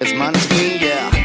[0.00, 1.17] It's mine, minus me, yeah.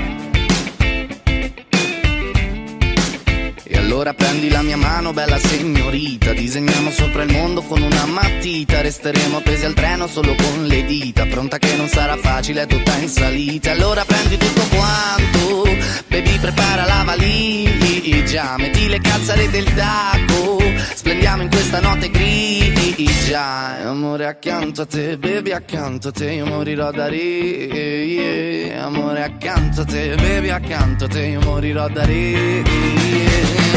[4.03, 6.33] Allora prendi la mia mano, bella signorita.
[6.33, 8.81] Disegniamo sopra il mondo con una matita.
[8.81, 11.25] Resteremo appesi al treno solo con le dita.
[11.25, 13.71] Pronta che non sarà facile, tutta in salita.
[13.71, 15.63] Allora prendi tutto quanto.
[16.09, 18.57] Baby, prepara la valigia.
[18.57, 20.61] Metti le calzare del tacco.
[20.95, 23.87] Splendiamo in questa notte grigia.
[23.87, 26.29] Amore accanto a te, baby accanto a te.
[26.29, 28.75] Io morirò da re.
[28.77, 31.25] Amore accanto a te, baby accanto a te.
[31.25, 32.13] Io morirò da re.
[32.13, 33.32] E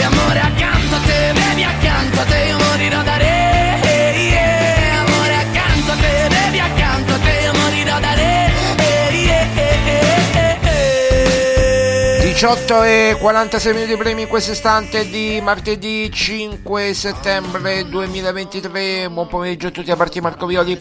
[0.07, 4.15] amore accanto a te, baby accanto a te, io morirò da re.
[4.17, 5.01] yeah.
[5.01, 8.53] Amore accanto a te, baby accanto a te, io morirò da re.
[9.13, 9.47] yeah.
[12.21, 19.09] 18 e 46 minuti primi in questo istante di martedì 5 settembre 2023.
[19.11, 20.81] Buon pomeriggio a tutti da parte di Marco Violi.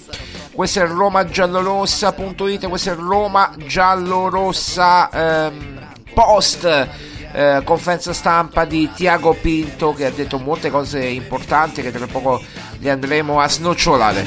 [0.52, 7.15] Questo è romagiallorossa.it, questo è Roma Giallorossa ehm, Post.
[7.36, 12.42] Eh, conferenza stampa di Tiago Pinto che ha detto molte cose importanti che tra poco
[12.80, 14.24] le andremo a snocciolare.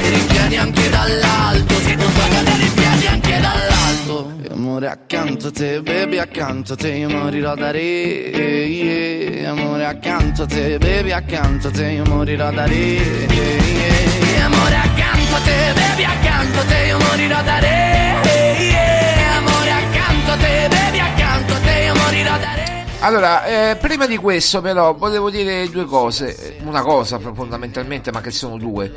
[4.51, 9.51] Amore accanto a te, baby accanto a te Io morirò da re yeah.
[9.51, 14.45] Amore accanto a te, baby accanto a te Io morirò da re yeah.
[14.47, 19.37] Amore accanto a te, baby accanto a te Io morirò da re yeah.
[19.37, 22.68] Amore accanto a te, baby accanto a te Io morirò da re
[23.01, 28.33] Allora, eh, prima di questo però volevo dire due cose, una cosa fondamentalmente, ma che
[28.33, 28.93] sono due.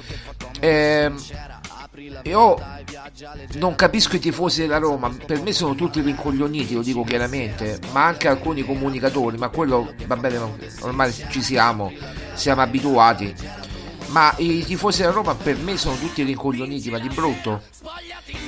[0.59, 1.11] Eh,
[2.23, 2.57] io
[3.53, 8.05] non capisco i tifosi della Roma, per me sono tutti rincoglioniti, lo dico chiaramente, ma
[8.05, 10.39] anche alcuni comunicatori, ma quello va bene,
[10.81, 11.91] ormai ci siamo,
[12.33, 13.35] siamo abituati.
[14.11, 17.61] Ma i tifosi della Roma per me sono tutti rincoglioniti, ma di brutto.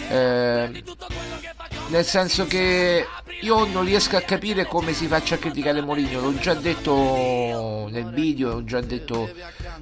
[0.09, 0.83] Eh,
[1.87, 3.05] nel senso che
[3.41, 8.09] io non riesco a capire come si faccia a criticare Mourinho, l'ho già detto nel
[8.09, 9.29] video, l'ho già detto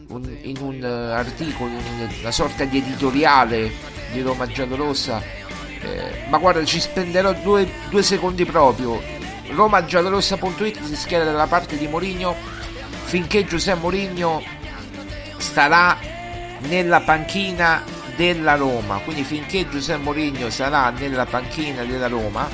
[0.08, 3.72] un, in un uh, articolo, in una sorta di editoriale
[4.12, 5.22] di Roma Giallorossa,
[5.80, 9.02] eh, ma guarda ci spenderò due, due secondi proprio.
[9.52, 12.36] RomaGiallorossa.it si schiera dalla parte di Mourinho
[13.04, 14.42] finché Giuseppe Mourinho
[15.42, 15.98] starà
[16.68, 17.84] nella panchina
[18.16, 22.48] della Roma, quindi finché Giuseppe Mourinho sarà nella panchina della Roma,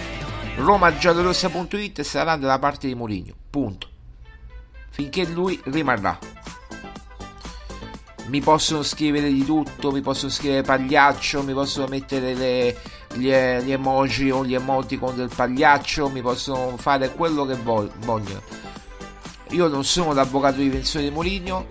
[0.55, 3.89] RomaGiallorossa.it sarà dalla parte di Mourinho, punto.
[4.89, 6.17] Finché lui rimarrà.
[8.27, 12.77] Mi possono scrivere di tutto, mi possono scrivere pagliaccio, mi possono mettere le,
[13.13, 18.41] gli, gli, emoji o gli emoticon del pagliaccio, mi possono fare quello che vogliono.
[19.51, 21.67] Io non sono l'avvocato di pensione di Mourinho,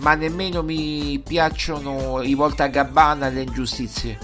[0.00, 4.18] ma nemmeno mi piacciono i volta a gabbana le ingiustizie.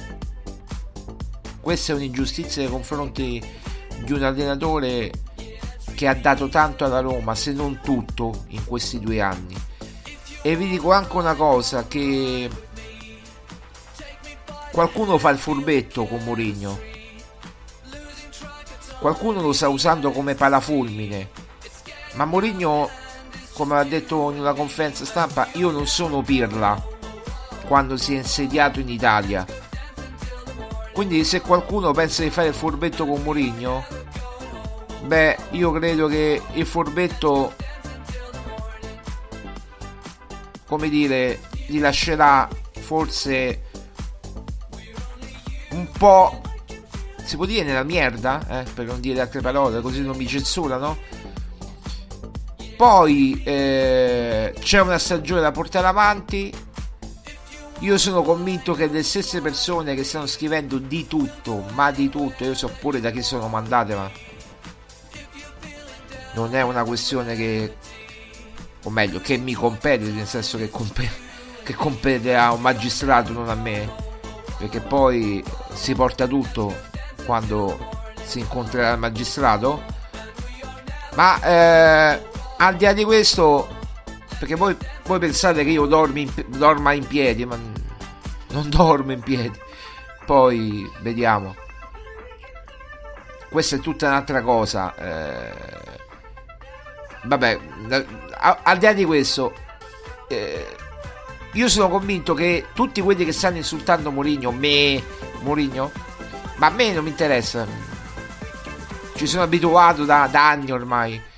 [1.61, 3.43] Questa è un'ingiustizia nei confronti
[4.05, 5.11] di un allenatore
[5.94, 9.56] che ha dato tanto alla Roma, se non tutto, in questi due anni.
[10.43, 12.49] E vi dico anche una cosa, che
[14.70, 16.79] qualcuno fa il furbetto con Mourinho.
[18.99, 21.31] Qualcuno lo sta usando come parafulmine.
[22.14, 22.88] Ma Mourinho
[23.56, 26.94] come ha detto in una conferenza stampa, io non sono Pirla
[27.67, 29.47] quando si è insediato in Italia.
[30.93, 33.85] Quindi se qualcuno pensa di fare il furbetto con Mourinho,
[35.05, 37.55] beh, io credo che il furbetto
[40.67, 43.62] come dire, gli lascerà forse
[45.70, 46.41] un po'
[47.25, 50.97] si può dire nella merda, eh, per non dire altre parole, così non mi censurano
[52.76, 56.52] poi eh, c'è una stagione da portare avanti.
[57.81, 62.44] Io sono convinto che le stesse persone che stanno scrivendo di tutto, ma di tutto,
[62.44, 64.11] io so pure da chi sono mandate, ma
[66.34, 67.76] non è una questione che,
[68.82, 71.12] o meglio, che mi compete, nel senso che, compete,
[71.64, 73.90] che compete a un magistrato, non a me,
[74.58, 76.75] perché poi si porta tutto
[77.26, 77.79] quando
[78.22, 79.82] si incontrerà il magistrato.
[81.14, 83.69] Ma eh, al di là di questo,
[84.38, 87.58] perché voi, voi pensate che io in, dorma in piedi, ma
[88.49, 89.58] non dormo in piedi.
[90.25, 91.55] Poi vediamo.
[93.49, 94.94] Questa è tutta un'altra cosa.
[94.97, 95.55] Eh,
[97.25, 97.61] vabbè,
[98.62, 99.53] al di là di questo,
[100.29, 100.76] eh,
[101.53, 105.03] io sono convinto che tutti quelli che stanno insultando Mourinho, me,
[105.41, 105.91] Mourinho,
[106.56, 107.67] ma a me non mi interessa.
[109.14, 111.35] Ci sono abituato da, da anni ormai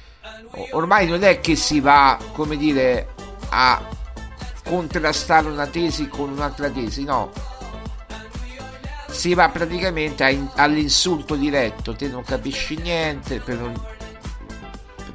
[0.70, 3.14] ormai non è che si va, come dire,
[3.50, 3.80] a
[4.64, 7.30] contrastare una tesi con un'altra tesi, no.
[9.08, 13.74] Si va praticamente a, all'insulto diretto, te non capisci niente, per non,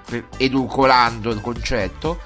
[0.05, 2.21] per, edulcorando il concetto.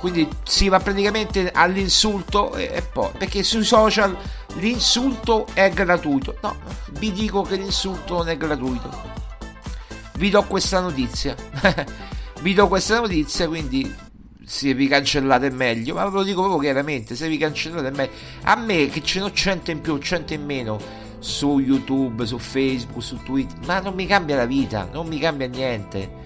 [0.00, 4.16] Quindi si va praticamente all'insulto e, e poi, perché sui social
[4.54, 6.36] l'insulto è gratuito.
[6.40, 6.56] No,
[6.92, 9.20] vi dico che l'insulto non è gratuito
[10.22, 11.34] vi do questa notizia.
[12.42, 13.90] vi do questa notizia, quindi
[14.44, 17.90] se vi cancellate è meglio, ma ve lo dico proprio chiaramente, se vi cancellate è
[17.92, 18.12] meglio.
[18.42, 20.78] A me che ce n'ho 100 in più, 100 in meno
[21.20, 25.46] su YouTube, su Facebook, su Twitter, ma non mi cambia la vita, non mi cambia
[25.46, 26.20] niente.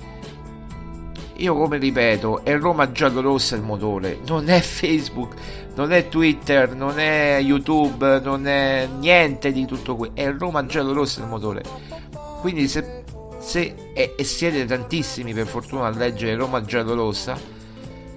[1.37, 5.35] Io come ripeto, è Roma giallo-rossa il motore, non è Facebook,
[5.75, 11.20] non è Twitter, non è YouTube, non è niente di tutto questo, è Roma giallo-rossa
[11.20, 11.62] il motore.
[12.40, 13.04] Quindi se
[13.46, 17.38] se, e, e, siete tantissimi per fortuna a leggere Roma giallorossa.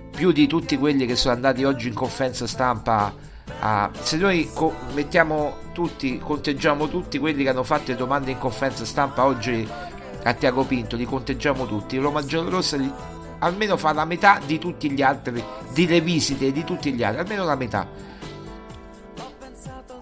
[0.09, 3.13] Più di tutti quelli che sono andati oggi in conferenza stampa
[3.59, 8.37] a, se noi co- mettiamo tutti conteggiamo tutti quelli che hanno fatto le domande in
[8.39, 9.67] conferenza stampa oggi
[10.23, 11.97] a Tiago Pinto li conteggiamo tutti.
[11.99, 12.91] Roma giallorossa li,
[13.37, 15.43] almeno fa la metà di tutti gli altri
[15.73, 17.87] delle visite di tutti gli altri almeno la metà.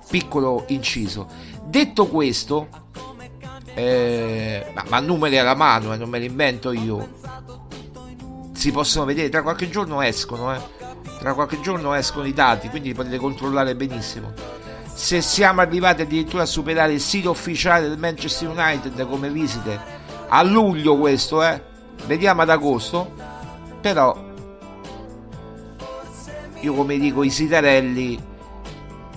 [0.09, 1.27] Piccolo inciso.
[1.65, 2.86] Detto questo
[3.77, 7.09] eh, ma, numeri alla mano, eh, non me li invento io.
[8.53, 10.59] Si possono vedere, tra qualche giorno escono, eh.
[11.19, 14.33] tra qualche giorno escono i dati, quindi li potete controllare benissimo.
[14.91, 19.79] Se siamo arrivati addirittura a superare il sito ufficiale del Manchester United come visite
[20.27, 21.61] a luglio questo, eh.
[22.07, 23.13] vediamo ad agosto,
[23.79, 24.25] però
[26.61, 28.19] io come dico i sitarelli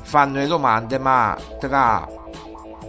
[0.02, 2.07] fanno le domande, ma tra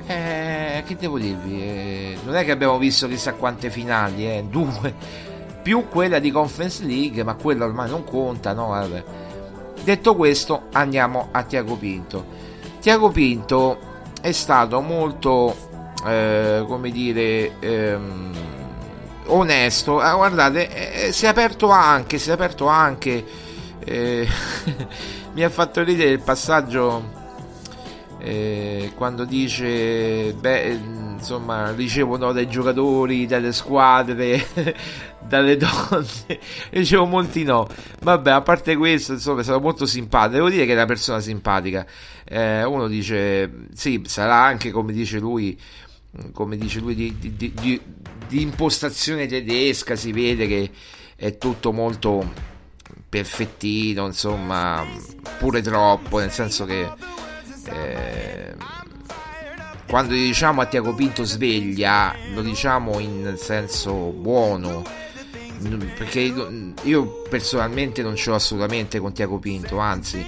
[0.05, 4.93] eh, che devo dirvi eh, non è che abbiamo visto chissà quante finali eh, due
[5.61, 8.67] più quella di Conference League ma quella ormai non conta no?
[8.67, 9.03] Vabbè.
[9.83, 12.23] Detto questo, andiamo a Tiago Pinto.
[12.79, 13.79] Tiago Pinto
[14.21, 15.55] è stato molto,
[16.05, 18.31] eh, come dire, ehm,
[19.27, 19.99] onesto.
[19.99, 23.23] Ah, guardate, eh, si è aperto anche, si è aperto anche.
[23.83, 24.27] Eh,
[25.33, 27.19] mi ha fatto ridere il passaggio
[28.19, 30.79] eh, quando dice, beh,
[31.17, 34.45] insomma, ricevono dai giocatori, dalle squadre
[35.31, 36.05] dalle donne.
[36.71, 37.67] Io dicevo molti no.
[38.01, 40.35] Vabbè, a parte questo, insomma, è stato molto simpatico.
[40.35, 41.85] Devo dire che è una persona simpatica.
[42.25, 45.57] Eh, uno dice, sì, sarà anche come dice lui,
[46.33, 47.81] come dice lui, di, di, di,
[48.31, 49.95] di impostazione tedesca.
[49.95, 50.71] Si vede che
[51.17, 52.33] è tutto molto
[53.07, 54.85] perfettino, insomma,
[55.37, 56.89] pure troppo, nel senso che.
[57.65, 58.55] Eh,
[59.87, 64.83] quando diciamo a Tiago Pinto sveglia, lo diciamo in senso buono,
[65.97, 66.33] perché
[66.83, 70.25] io personalmente non ce l'ho assolutamente con Tiago Pinto, anzi,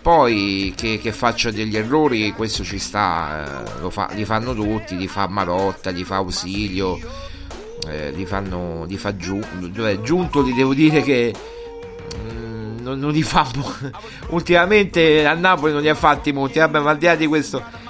[0.00, 5.08] poi che, che faccia degli errori, questo ci sta, eh, fa, li fanno tutti, li
[5.08, 6.98] fa Marotta, li fa Ausilio,
[7.88, 9.40] eh, li fanno, li fa giù,
[9.74, 11.34] cioè, Giunto, gli devo dire che
[12.16, 13.46] mm, non, non, li fa
[14.28, 17.80] ultimamente a Napoli non li ha fatti molti, vabbè, ma al di là di questo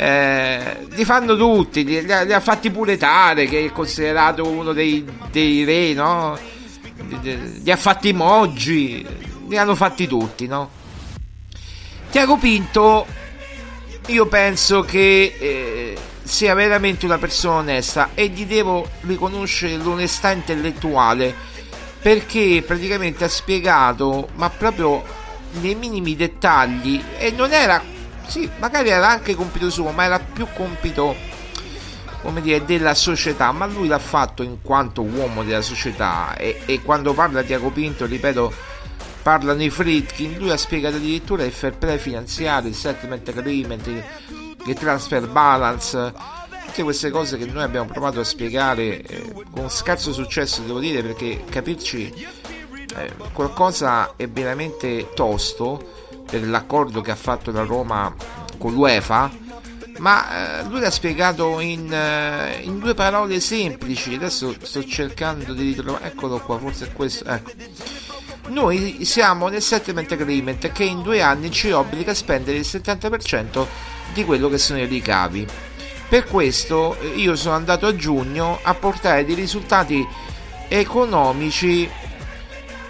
[0.00, 5.04] eh, li fanno tutti, li, li, ha fatti pure Tare che è considerato uno dei,
[5.30, 6.38] dei re, no?
[7.20, 9.06] Li ha fatti Moggi,
[9.46, 10.70] li hanno fatti tutti, no?
[12.10, 13.06] Tiago Pinto,
[14.06, 15.98] io penso che eh,
[16.30, 21.34] sia veramente una persona onesta e gli devo riconoscere l'onestà intellettuale
[22.00, 25.02] perché praticamente ha spiegato, ma proprio
[25.60, 27.82] nei minimi dettagli, e non era
[28.30, 31.16] sì, magari era anche compito suo, ma era più compito,
[32.22, 33.50] come dire, della società.
[33.50, 36.36] Ma lui l'ha fatto in quanto uomo della società.
[36.36, 38.52] E, e quando parla Tiago Pinto, ripeto,
[39.22, 40.38] parlano i Fritkin.
[40.38, 43.88] Lui ha spiegato addirittura il fair play finanziario, il settlement agreement,
[44.66, 46.12] il transfer balance.
[46.66, 51.02] Tutte queste cose che noi abbiamo provato a spiegare eh, con scarso successo, devo dire,
[51.02, 52.12] perché capirci
[52.96, 55.98] eh, qualcosa è veramente tosto
[56.30, 58.14] per l'accordo che ha fatto la Roma
[58.56, 59.30] con l'UEFA,
[59.98, 64.14] ma eh, lui l'ha spiegato in, eh, in, due parole semplici.
[64.14, 67.24] Adesso sto cercando di ritrovare, eccolo qua, forse è questo.
[67.24, 67.50] Ecco.
[68.48, 73.66] Noi siamo nel settlement agreement che in due anni ci obbliga a spendere il 70%
[74.12, 75.46] di quello che sono i ricavi.
[76.08, 80.06] Per questo eh, io sono andato a giugno a portare dei risultati
[80.68, 81.88] economici.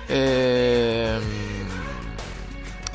[0.07, 1.59] Ehm,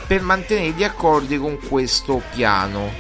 [0.08, 2.92] per mantenere gli accordi con questo piano.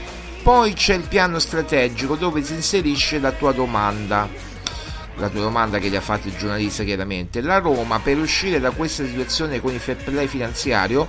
[0.41, 4.27] Poi c'è il piano strategico dove si inserisce la tua domanda.
[5.17, 7.41] La tua domanda che gli ha fatto il giornalista chiaramente.
[7.41, 11.07] La Roma per uscire da questa situazione con il fair play finanziario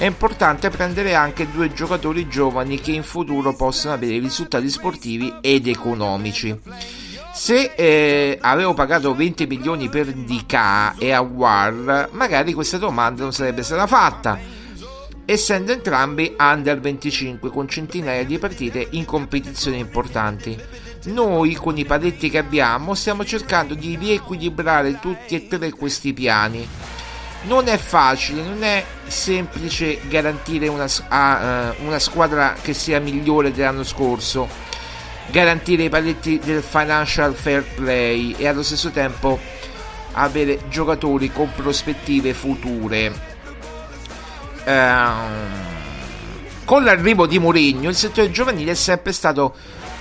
[0.00, 5.68] è importante prendere anche due giocatori giovani che in futuro possono avere risultati sportivi ed
[5.68, 6.58] economici.
[7.34, 13.62] Se eh, avevo pagato 20 milioni per DK e Awar, magari questa domanda non sarebbe
[13.62, 14.38] stata fatta
[15.26, 20.58] essendo entrambi under 25 con centinaia di partite in competizioni importanti.
[21.04, 26.66] Noi con i paletti che abbiamo stiamo cercando di riequilibrare tutti e tre questi piani.
[27.42, 33.82] Non è facile, non è semplice garantire una, uh, una squadra che sia migliore dell'anno
[33.82, 34.46] scorso,
[35.30, 39.38] garantire i paletti del financial fair play e allo stesso tempo
[40.12, 43.28] avere giocatori con prospettive future.
[44.64, 45.68] Ehm,
[46.64, 49.54] con l'arrivo di Mourinho il settore giovanile è sempre stato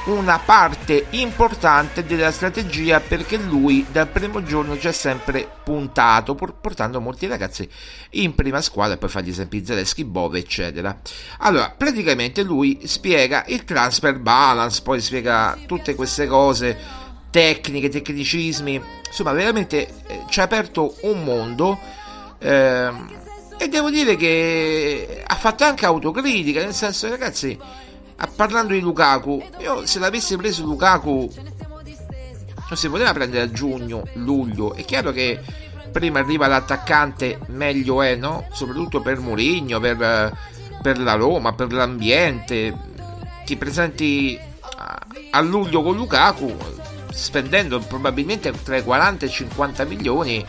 [0.09, 6.99] una parte importante della strategia perché lui dal primo giorno ci ha sempre puntato portando
[6.99, 7.69] molti ragazzi
[8.11, 10.99] in prima squadra poi fa gli esempi Zelensky, Bove eccetera.
[11.39, 16.77] Allora praticamente lui spiega il transfer balance poi spiega tutte queste cose
[17.29, 21.79] tecniche, tecnicismi insomma veramente eh, ci ha aperto un mondo
[22.39, 22.91] eh,
[23.57, 27.57] e devo dire che ha fatto anche autocritica nel senso ragazzi
[28.27, 31.29] parlando di Lukaku, io se l'avessi preso Lukaku
[32.69, 34.73] non si poteva prendere a giugno, luglio.
[34.73, 35.39] È chiaro che
[35.91, 38.47] prima arriva l'attaccante, meglio è, no?
[38.51, 40.37] Soprattutto per Mourinho, per,
[40.81, 42.75] per la Roma, per l'ambiente.
[43.45, 44.39] Ti presenti
[44.77, 44.99] a,
[45.31, 46.55] a luglio con Lukaku
[47.11, 50.45] spendendo probabilmente tra i 40 e i 50 milioni.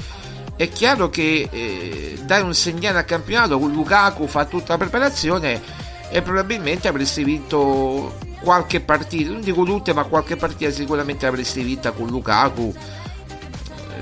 [0.57, 5.89] È chiaro che eh, dai un segnale al campionato con Lukaku, fa tutta la preparazione
[6.11, 11.93] e probabilmente avresti vinto qualche partita, non dico tutte, ma qualche partita sicuramente avresti vinta
[11.93, 12.75] con Lukaku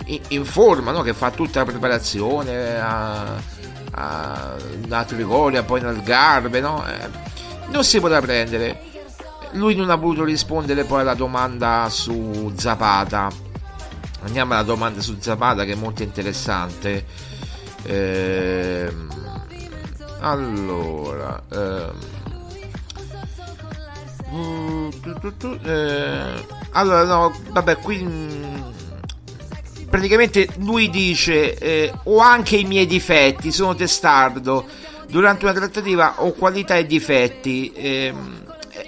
[0.06, 1.02] eh, in, in forma, no?
[1.02, 3.36] che fa tutta la preparazione a,
[3.90, 4.56] a,
[4.88, 6.84] a Trigoria, poi nel Garbe, no?
[6.86, 7.08] eh,
[7.68, 8.86] non si poteva prendere.
[9.52, 13.28] Lui non ha voluto rispondere poi alla domanda su Zapata.
[14.22, 17.04] Andiamo alla domanda su Zapata che è molto interessante.
[17.82, 18.92] Eh,
[20.20, 21.98] allora, ehm,
[24.32, 24.88] mm,
[25.64, 28.60] eh, allora no, vabbè, qui mm,
[29.88, 34.66] praticamente lui dice eh, ho anche i miei difetti, sono testardo.
[35.08, 37.72] Durante una trattativa ho qualità e difetti.
[37.72, 38.14] Eh,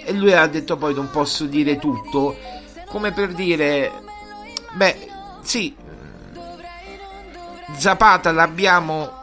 [0.05, 2.37] e lui ha detto poi non posso dire tutto.
[2.85, 3.91] Come per dire,
[4.73, 5.07] beh,
[5.41, 5.73] sì,
[7.77, 9.20] Zapata l'abbiamo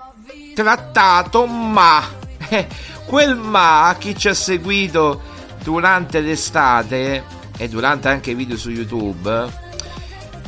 [0.63, 2.03] trattato, ma
[2.49, 2.67] eh,
[3.07, 5.23] quel ma chi ci ha seguito
[5.63, 7.25] durante l'estate
[7.57, 9.67] e durante anche i video su YouTube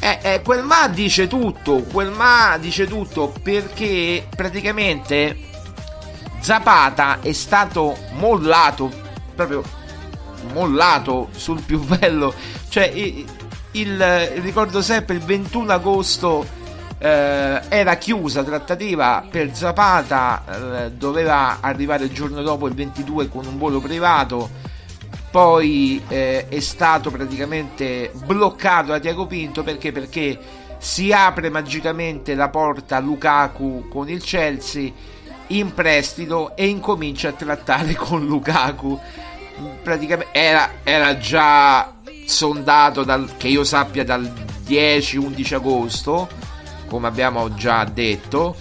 [0.01, 5.37] eh, eh, quel ma dice tutto, quel ma dice tutto perché praticamente
[6.41, 8.91] Zapata è stato mollato,
[9.35, 9.63] proprio
[10.55, 12.35] mollato sul più bello,
[12.71, 13.27] cioè il,
[13.73, 14.03] il
[14.41, 16.59] ricordo sempre il 21 agosto
[17.03, 23.47] eh, era chiusa trattativa per Zapata, eh, doveva arrivare il giorno dopo il 22 con
[23.47, 24.51] un volo privato,
[25.31, 29.93] poi eh, è stato praticamente bloccato da Tiago Pinto perché?
[29.93, 30.39] perché
[30.77, 34.91] si apre magicamente la porta a Lukaku con il Chelsea
[35.49, 38.99] in prestito e incomincia a trattare con Lukaku.
[39.83, 41.95] Praticamente era, era già
[42.27, 44.31] sondato dal, che io sappia dal
[44.67, 46.40] 10-11 agosto
[46.91, 48.57] come abbiamo già detto.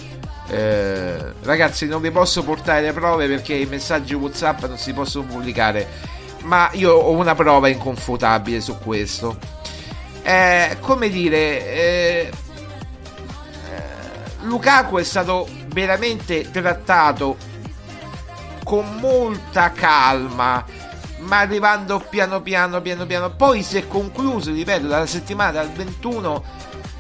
[0.48, 5.26] Eh, ragazzi, non vi posso portare le prove perché i messaggi WhatsApp non si possono
[5.26, 5.88] pubblicare.
[6.44, 9.38] Ma io ho una prova inconfutabile su questo.
[10.22, 12.32] Eh, come dire, eh,
[14.42, 17.36] Lukaku è stato veramente trattato
[18.64, 20.64] con molta calma,
[21.20, 23.32] ma arrivando piano piano, piano piano.
[23.32, 26.44] Poi si è concluso, ripeto, dalla settimana dal 21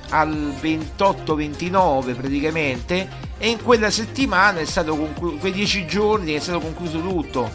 [0.09, 6.59] al 28-29 praticamente e in quella settimana è stato concluso, quei dieci giorni è stato
[6.59, 7.49] concluso tutto.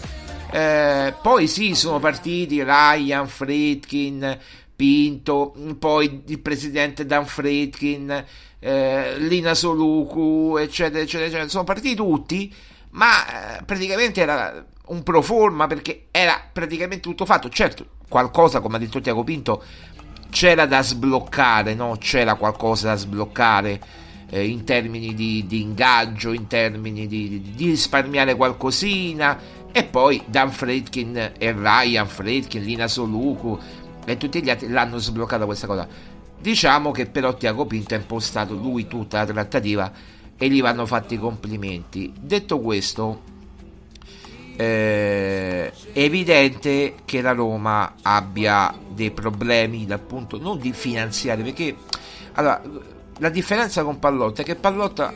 [0.51, 4.39] Eh, poi sì, sono partiti Ryan, Friedkin,
[4.77, 8.25] Pinto, poi il presidente Dan Friedkin,
[8.59, 11.49] eh, Lina Soluku, eccetera, eccetera, eccetera.
[11.49, 12.53] Sono partiti tutti,
[12.91, 17.49] ma eh, praticamente era un pro forma perché era praticamente tutto fatto.
[17.49, 19.63] Certo, qualcosa, come ha detto Tiago Pinto,
[20.31, 21.97] c'era da sbloccare, no?
[21.99, 23.81] c'era qualcosa da sbloccare
[24.31, 29.63] eh, in termini di, di, ingaggio, in termini di, di, risparmiare qualcosina.
[29.71, 33.59] E poi Dan Fredkin e Ryan Fredkin, Lina Soluku
[34.05, 35.89] e tutti gli altri l'hanno sbloccata questa cosa.
[36.41, 39.93] Diciamo che però Tiago Pinto ha impostato lui tutta la trattativa
[40.37, 42.13] e gli vanno fatti i complimenti.
[42.21, 43.23] Detto questo,
[44.57, 51.77] eh, è evidente che la Roma abbia dei problemi dal punto non di finanziari perché
[52.35, 52.63] allora
[53.19, 55.15] la differenza con Pallotta è che Pallotta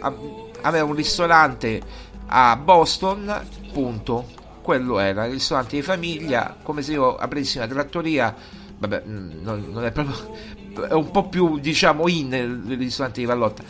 [0.61, 1.81] aveva un ristorante
[2.27, 4.37] a Boston punto.
[4.62, 8.35] Quello era il ristorante di famiglia come se io aprissi una trattoria
[8.79, 10.57] vabbè non, non è proprio
[10.88, 13.62] è un po' più diciamo in il ristorante di Pallotta.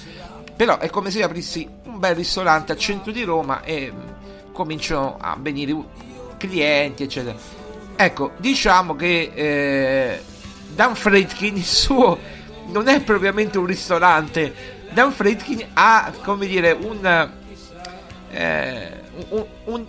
[0.57, 3.92] Però è come se io aprissi un bel ristorante al centro di Roma e
[4.59, 5.77] cominciano a venire
[6.37, 7.37] clienti, eccetera.
[7.94, 10.23] Ecco, diciamo che eh,
[10.75, 12.18] Dan Fredkin il suo
[12.66, 17.31] non è propriamente un ristorante Dan Friedkin ha, come dire, un,
[18.31, 19.87] eh, un, un,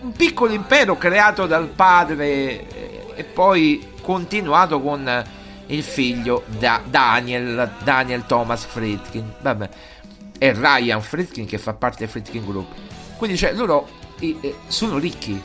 [0.00, 5.24] un, piccolo impero creato dal padre eh, e poi continuato con
[5.66, 9.34] il figlio da Daniel, Daniel Thomas Friedkin.
[9.40, 9.68] Vabbè.
[10.38, 12.87] E Ryan Friedkin che fa parte del Friedkin Group.
[13.18, 13.88] Quindi cioè, loro
[14.20, 15.40] eh, sono ricchi,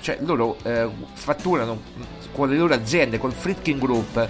[0.00, 1.78] cioè loro eh, fatturano
[2.32, 4.28] con le loro aziende, col Friedkin Group,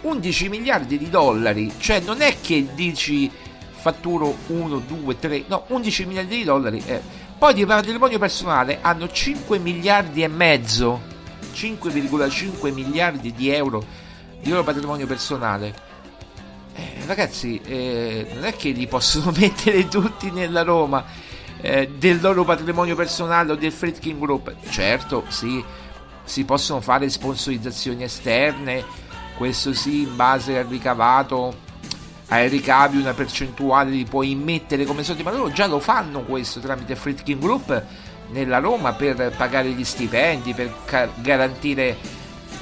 [0.00, 1.70] 11 miliardi di dollari.
[1.78, 3.30] Cioè non è che dici
[3.70, 6.82] fatturo 1, 2, 3, no, 11 miliardi di dollari.
[6.86, 7.00] Eh.
[7.36, 11.00] Poi di patrimonio personale hanno 5 miliardi e mezzo,
[11.52, 13.84] 5,5 miliardi di euro
[14.40, 15.88] di loro patrimonio personale.
[16.74, 21.04] Eh, ragazzi, eh, non è che li possono mettere tutti nella Roma
[21.60, 24.54] eh, del loro patrimonio personale o del Friedkin Group.
[24.68, 25.62] Certo, sì,
[26.24, 28.84] si possono fare sponsorizzazioni esterne,
[29.36, 31.68] questo sì, in base al ricavato
[32.28, 36.60] ai ricavi una percentuale li puoi immettere come soldi, ma loro già lo fanno questo
[36.60, 37.82] tramite Friedkin Group
[38.30, 41.96] nella Roma per pagare gli stipendi, per ca- garantire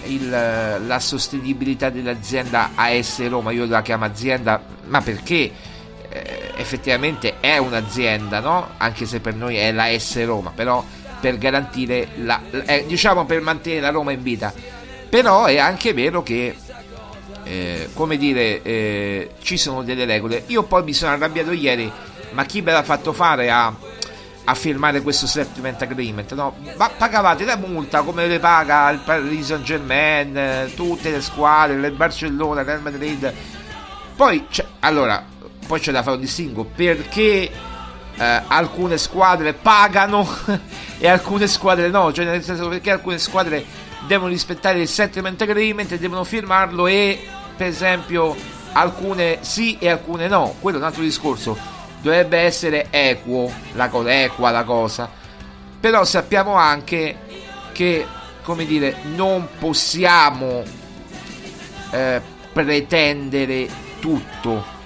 [0.05, 3.51] il, la sostenibilità dell'azienda AS Roma.
[3.51, 5.53] Io la chiamo azienda, ma perché
[6.09, 8.71] eh, effettivamente è un'azienda, no?
[8.77, 10.85] Anche se per noi è la S Roma, però
[11.21, 14.53] per garantire la, eh, diciamo per mantenere la Roma in vita.
[15.09, 16.55] Però è anche vero che
[17.49, 20.45] eh, come dire, eh, ci sono delle regole.
[20.49, 21.91] Io poi mi sono arrabbiato ieri,
[22.33, 23.75] ma chi ve l'ha fatto fare a,
[24.45, 26.35] a firmare questo settlement agreement?
[26.35, 26.57] No?
[26.77, 31.75] Ma pagavate la multa come le paga il Paris Saint Germain, eh, tutte le squadre,
[31.75, 33.33] il Barcellona, il Real Madrid.
[34.15, 35.25] Poi, c'è, allora,
[35.69, 37.51] poi c'è da fare un distinguo perché
[38.17, 40.27] eh, alcune squadre pagano
[40.99, 43.65] e alcune squadre no, cioè nel senso perché alcune squadre
[44.07, 47.23] devono rispettare il settlement agreement e devono firmarlo e
[47.55, 48.35] per esempio
[48.73, 51.57] alcune sì e alcune no, quello è un altro discorso,
[52.01, 55.11] dovrebbe essere equo, la cosa, equa la cosa,
[55.79, 57.17] però sappiamo anche
[57.73, 58.07] che,
[58.43, 60.63] come dire, non possiamo
[61.91, 62.21] eh,
[62.53, 63.69] pretendere
[64.01, 64.77] tutto,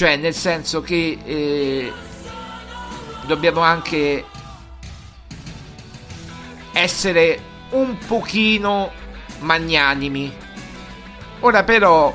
[0.00, 1.92] cioè nel senso che eh,
[3.26, 4.24] dobbiamo anche
[6.72, 7.38] essere
[7.72, 8.92] un pochino
[9.40, 10.32] magnanimi
[11.40, 12.14] Ora però,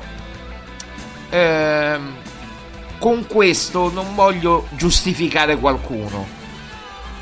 [1.30, 2.14] ehm,
[2.98, 6.26] con questo non voglio giustificare qualcuno.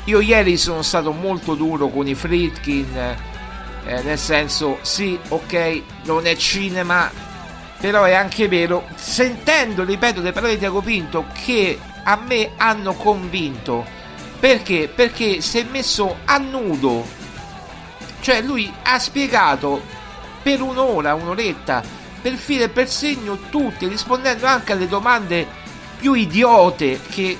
[0.05, 2.95] Io ieri sono stato molto duro con i Friedkin,
[3.85, 7.11] eh, nel senso, sì, ok, non è cinema,
[7.85, 12.93] però è anche vero, sentendo, ripeto, le parole di Tiago Pinto, che a me hanno
[12.93, 13.85] convinto.
[14.39, 14.89] Perché?
[14.93, 17.05] Perché si è messo a nudo.
[18.21, 19.83] Cioè lui ha spiegato
[20.41, 21.83] per un'ora, un'oretta,
[22.23, 25.45] per filo e per segno tutti, rispondendo anche alle domande
[25.99, 27.37] più idiote che,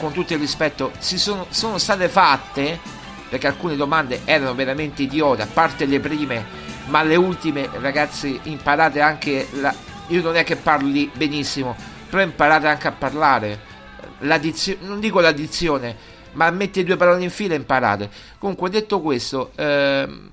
[0.00, 2.80] con tutto il rispetto, si sono, sono state fatte,
[3.28, 9.00] perché alcune domande erano veramente idiote, a parte le prime, ma le ultime, ragazzi, imparate
[9.00, 9.74] anche la...
[10.08, 11.74] Io non è che parli benissimo,
[12.10, 13.72] però imparate anche a parlare.
[14.20, 15.96] L'addizione, non dico l'addizione,
[16.32, 18.10] ma metti due parole in fila e imparate.
[18.38, 20.30] Comunque, detto questo, ehm,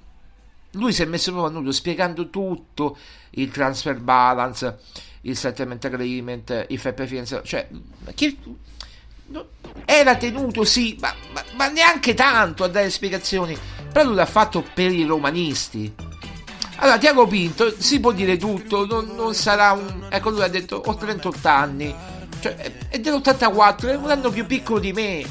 [0.72, 2.98] lui si è messo proprio a nudo spiegando tutto
[3.32, 4.80] il transfer balance
[5.22, 7.68] il settlement agreement i fair preference cioè
[8.16, 8.38] che,
[9.86, 13.58] era tenuto sì ma, ma, ma, neanche tanto a dare spiegazioni
[13.92, 15.94] però lui l'ha fatto per i romanisti
[16.82, 20.82] allora Tiago Pinto si può dire tutto non, non sarà un ecco lui ha detto
[20.84, 21.96] ho 38 anni
[22.42, 22.56] cioè,
[22.90, 25.24] è dell'84 è un anno più piccolo di me.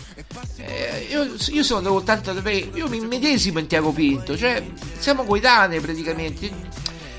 [0.57, 4.63] Eh, io, io, sono dell'83, io mi medesimo in Tiago Pinto, cioè
[4.97, 6.51] siamo coetanei praticamente,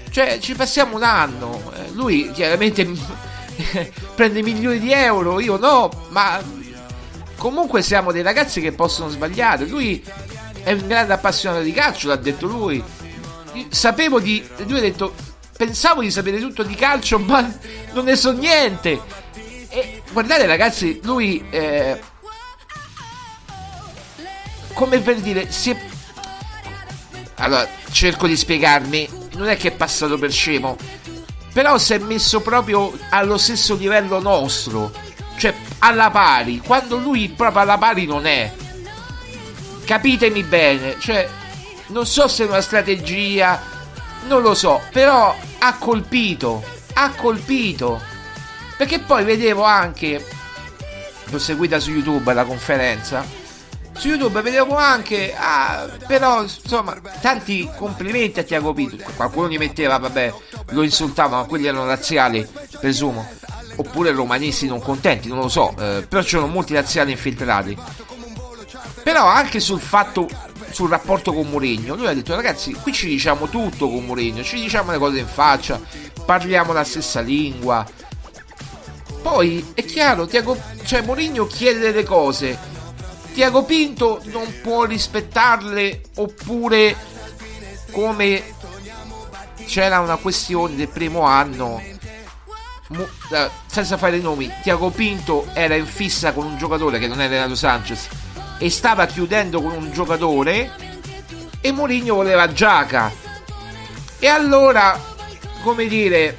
[0.10, 2.88] cioè ci passiamo un anno, eh, lui chiaramente
[4.16, 6.42] prende milioni di euro, io no, ma
[7.36, 10.02] comunque siamo dei ragazzi che possono sbagliare, lui
[10.64, 12.82] è un grande appassionato di calcio, l'ha detto lui,
[13.70, 15.14] sapevo di, lui ha detto,
[15.56, 17.42] pensavo di sapere tutto di calcio, ma
[17.94, 19.00] non ne so niente.
[19.70, 21.44] E guardate ragazzi, lui...
[21.50, 22.10] Eh,
[24.74, 25.80] come per dire, si è...
[27.36, 30.78] Allora, cerco di spiegarmi, non è che è passato per scemo,
[31.54, 34.92] però si è messo proprio allo stesso livello nostro,
[35.38, 38.52] cioè alla pari, quando lui proprio alla pari non è.
[39.86, 41.28] Capitemi bene, cioè,
[41.92, 43.62] non so se è una strategia,
[44.28, 48.02] non lo so, però ha colpito, ha colpito.
[48.78, 50.26] Perché poi vedevo anche,
[51.26, 53.24] l'ho seguita su YouTube la conferenza,
[53.94, 59.04] su YouTube vedevo anche, ah, però insomma, tanti complimenti a Tiago Pinto.
[59.16, 60.34] Qualcuno gli metteva, vabbè,
[60.70, 62.48] lo insultava, ma quelli erano razziali,
[62.80, 63.28] presumo.
[63.76, 67.78] oppure romanisti non contenti, non lo so, eh, però c'erano molti laziali infiltrati.
[69.04, 70.28] Però anche sul fatto,
[70.72, 74.60] sul rapporto con Mourinho, lui ha detto ragazzi, qui ci diciamo tutto con Mourinho, ci
[74.60, 75.80] diciamo le cose in faccia,
[76.26, 77.86] parliamo la stessa lingua.
[79.22, 82.58] Poi è chiaro, Tiago, cioè Mourinho chiede delle cose,
[83.34, 86.96] Tiago Pinto non può rispettarle oppure
[87.92, 88.44] come
[89.66, 91.82] c'era una questione del primo anno
[92.92, 97.22] eh, senza fare i nomi Tiago Pinto era in fissa con un giocatore che non
[97.22, 98.10] è Renato Sanchez
[98.62, 100.72] e stava chiudendo con un giocatore
[101.62, 103.12] e Mourinho voleva Giaca.
[104.20, 105.00] E allora
[105.64, 106.38] come dire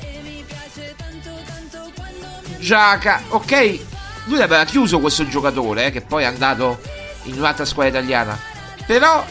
[2.59, 3.81] Giaca ok
[4.27, 6.79] lui aveva chiuso questo giocatore eh, che poi è andato
[7.25, 8.39] in un'altra squadra italiana.
[8.87, 9.25] Però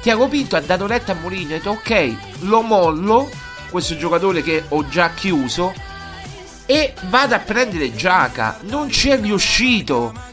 [0.00, 3.30] Tiago Pinto ha dato retta a Mourinho e ha detto ok lo mollo
[3.70, 5.72] questo giocatore che ho già chiuso
[6.66, 8.58] e vado a prendere Giaca.
[8.62, 10.26] Non ci è riuscito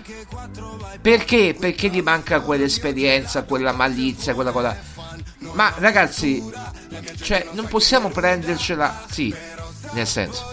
[1.05, 1.55] perché?
[1.55, 4.75] Perché gli manca quell'esperienza, quella malizia, quella cosa.
[5.53, 6.43] Ma ragazzi,
[7.21, 9.03] cioè, non possiamo prendercela.
[9.07, 9.31] Sì,
[9.91, 10.51] nel senso,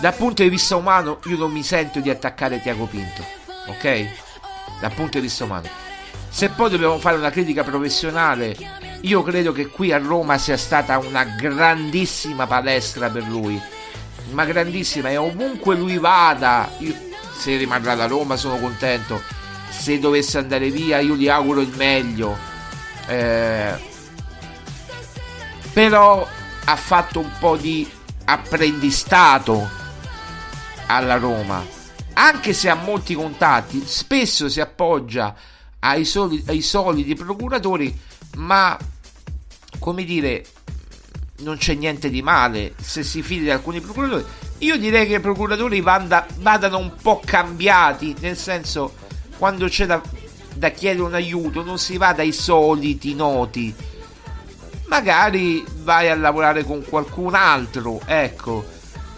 [0.00, 3.24] dal punto di vista umano, io non mi sento di attaccare Tiago Pinto,
[3.68, 4.06] ok?
[4.82, 5.68] Dal punto di vista umano.
[6.28, 8.54] Se poi dobbiamo fare una critica professionale,
[9.00, 13.58] io credo che qui a Roma sia stata una grandissima palestra per lui.
[14.32, 16.94] Ma grandissima, e ovunque lui vada, io,
[17.34, 19.38] se rimarrà da Roma sono contento
[19.70, 22.36] se dovesse andare via io gli auguro il meglio.
[23.06, 23.88] Eh,
[25.72, 26.26] però
[26.64, 27.88] ha fatto un po' di
[28.24, 29.68] apprendistato
[30.86, 31.64] alla Roma.
[32.12, 35.34] Anche se ha molti contatti spesso si appoggia
[35.80, 37.98] ai, soli, ai soliti procuratori
[38.36, 38.76] ma
[39.78, 40.44] come dire
[41.38, 44.24] non c'è niente di male se si fida di alcuni procuratori.
[44.58, 49.08] Io direi che i procuratori vanda, vadano un po' cambiati nel senso
[49.40, 50.02] quando c'è da,
[50.54, 53.74] da chiedere un aiuto non si va dai soliti noti.
[54.88, 58.62] Magari vai a lavorare con qualcun altro ecco.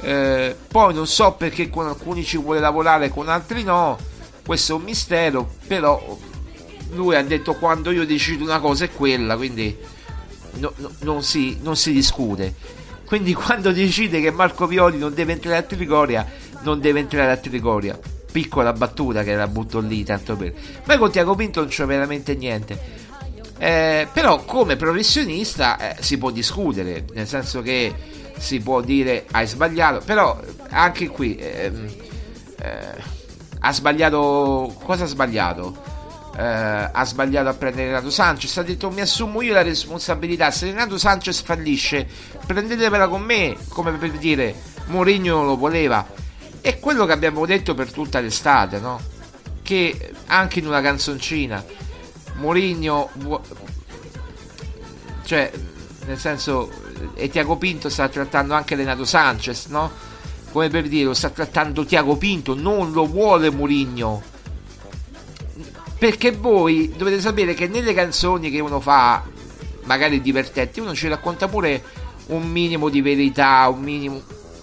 [0.01, 3.99] Eh, poi non so perché con alcuni ci vuole lavorare con altri no.
[4.47, 6.17] Questo è un mistero però
[6.93, 9.77] lui ha detto quando io decido una cosa è quella quindi
[10.59, 12.55] no, no, non, si, non si discute.
[13.07, 16.25] Quindi quando decide che Marco Violi non deve entrare a Trigoria
[16.61, 17.99] non deve entrare a Trigoria
[18.33, 20.53] piccola battuta che la butto lì tanto per
[20.87, 23.01] ma con Tiago Pinto non c'è veramente niente.
[23.59, 27.95] Eh, però come professionista eh, si può discutere nel senso che
[28.37, 30.37] si può dire hai sbagliato però
[30.71, 31.89] anche qui ehm,
[32.59, 32.95] eh,
[33.61, 35.81] ha sbagliato cosa ha sbagliato?
[36.37, 40.67] Eh, ha sbagliato a prendere Renato Sanchez ha detto mi assumo io la responsabilità se
[40.67, 42.09] Renato Sanchez fallisce
[42.45, 46.05] prendetevela con me come per dire Mourinho lo voleva
[46.63, 48.99] è quello che abbiamo detto per tutta l'estate, no?
[49.63, 51.63] Che anche in una canzoncina
[52.37, 53.11] Mourinho
[55.25, 55.51] cioè
[56.07, 56.71] nel senso
[57.15, 59.91] e Tiago Pinto sta trattando anche Renato Sanchez, no?
[60.51, 64.23] Come per dire, lo sta trattando Tiago Pinto, non lo vuole Mourinho.
[65.99, 69.23] Perché voi dovete sapere che nelle canzoni che uno fa,
[69.85, 71.83] magari divertenti, uno ci racconta pure
[72.27, 74.23] un minimo di verità, un minimo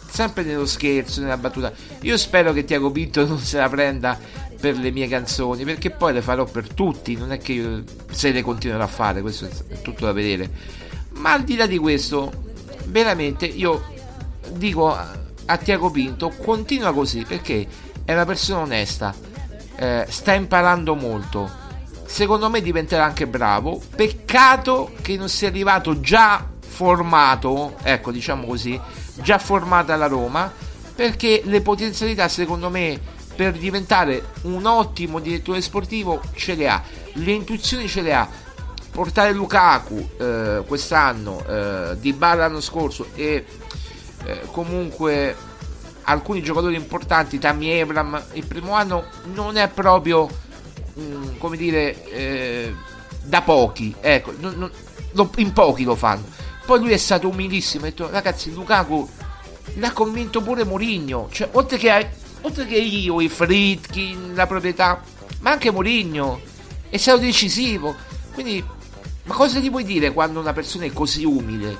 [0.09, 1.71] sempre nello scherzo, nella battuta.
[2.01, 4.17] Io spero che Tiago Pinto non se la prenda
[4.59, 8.31] per le mie canzoni, perché poi le farò per tutti, non è che io se
[8.31, 10.49] le continuerò a fare, questo è tutto da vedere.
[11.11, 12.31] Ma al di là di questo,
[12.85, 13.83] veramente io
[14.51, 17.65] dico a Tiago Pinto, continua così, perché
[18.03, 19.13] è una persona onesta,
[19.75, 21.67] eh, sta imparando molto.
[22.05, 23.79] Secondo me diventerà anche bravo.
[23.95, 28.79] Peccato che non sia arrivato già formato, ecco diciamo così,
[29.21, 30.51] già formata alla Roma,
[30.95, 32.99] perché le potenzialità secondo me
[33.35, 38.27] per diventare un ottimo direttore sportivo ce le ha, le intuizioni ce le ha.
[38.91, 43.45] Portare Lukaku eh, quest'anno, eh, Di Bala l'anno scorso e
[44.25, 45.35] eh, comunque
[46.03, 50.27] alcuni giocatori importanti, Tammy Abram il primo anno non è proprio
[50.95, 52.75] mh, mm, come dire eh,
[53.23, 54.71] da pochi, ecco, non, non,
[55.11, 56.23] lo, in pochi lo fanno
[56.69, 57.85] poi lui è stato umilissimo.
[57.85, 59.09] Ha detto, ragazzi, Lukaku
[59.77, 61.27] l'ha convinto pure Mourinho.
[61.31, 62.09] Cioè, oltre che,
[62.41, 65.01] oltre che io, i Fritkin, la proprietà,
[65.39, 66.39] ma anche Mourinho.
[66.87, 67.95] È stato decisivo.
[68.35, 68.63] Quindi,
[69.23, 71.75] ma cosa gli vuoi dire quando una persona è così umile?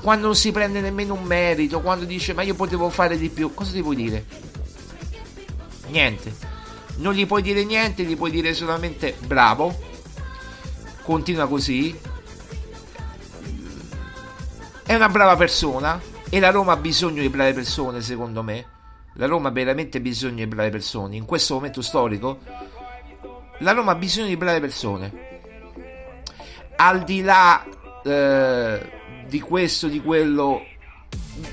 [0.00, 3.52] Quando non si prende nemmeno un merito, quando dice ma io potevo fare di più,
[3.54, 4.24] cosa gli vuoi dire?
[5.88, 6.32] Niente.
[6.98, 9.76] Non gli puoi dire niente, gli puoi dire solamente bravo.
[11.02, 11.98] Continua così,
[14.84, 18.66] è una brava persona, e la Roma ha bisogno di brave persone, secondo me.
[19.16, 21.16] La Roma ha veramente bisogno di brave persone.
[21.16, 22.38] In questo momento storico,
[23.58, 25.12] la Roma ha bisogno di brave persone.
[26.76, 27.62] Al di là
[28.02, 28.90] eh,
[29.28, 30.64] di questo, di quello,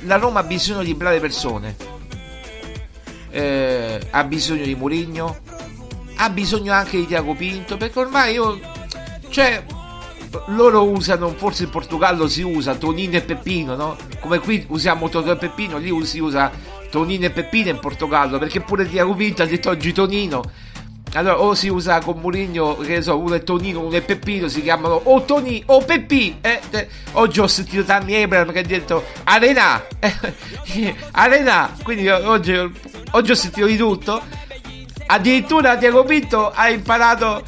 [0.05, 1.75] la Roma ha bisogno di brave persone.
[3.31, 5.39] Eh, ha bisogno di Mourinho,
[6.15, 8.59] ha bisogno anche di Tiago Pinto, perché ormai io,
[9.27, 9.63] cioè,
[10.47, 13.97] loro usano, forse in Portogallo si usa Tonino e Peppino, no?
[14.19, 16.51] Come qui usiamo Tonino e Peppino, lì si usa
[16.89, 20.43] Tonino e Peppino in Portogallo, perché pure Tiago Pinto ha detto oggi Tonino.
[21.13, 24.47] Allora o si usa con Murigno, che ne so, uno è Tonino, uno è Peppino,
[24.47, 26.37] si chiamano o Toni o Peppi.
[26.39, 32.53] Eh, eh, oggi ho sentito Tammy Abraham che ha detto Arena, eh, Arena, quindi oggi,
[33.11, 34.21] oggi ho sentito di tutto.
[35.07, 37.43] Addirittura Tiago Pinto ha imparato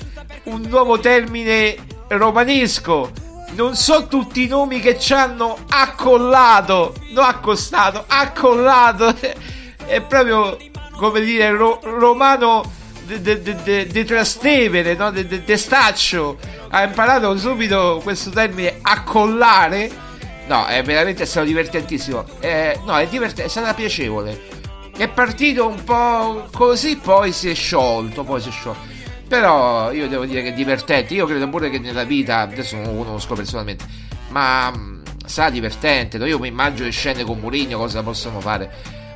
[0.45, 1.75] un nuovo termine
[2.17, 3.11] romanesco.
[3.53, 9.13] Non so tutti i nomi che ci hanno accollato, non accostato, accollato.
[9.85, 10.57] È proprio
[10.95, 12.63] come dire ro- romano
[13.03, 15.11] di Trastevere, no?
[15.11, 16.37] di Staccio.
[16.69, 20.09] Ha imparato subito questo termine accollare.
[20.47, 22.25] No, è veramente stato divertentissimo.
[22.39, 24.59] Eh, no, è, divert- è stata piacevole.
[24.95, 28.90] È partito un po' così, poi si è sciolto, poi si è sciolto.
[29.31, 31.13] Però io devo dire che è divertente.
[31.13, 33.85] Io credo pure che nella vita, adesso non lo conosco personalmente,
[34.27, 36.17] ma mh, sarà divertente.
[36.17, 38.69] Io mi immagino le scene con Murigno, cosa possono fare.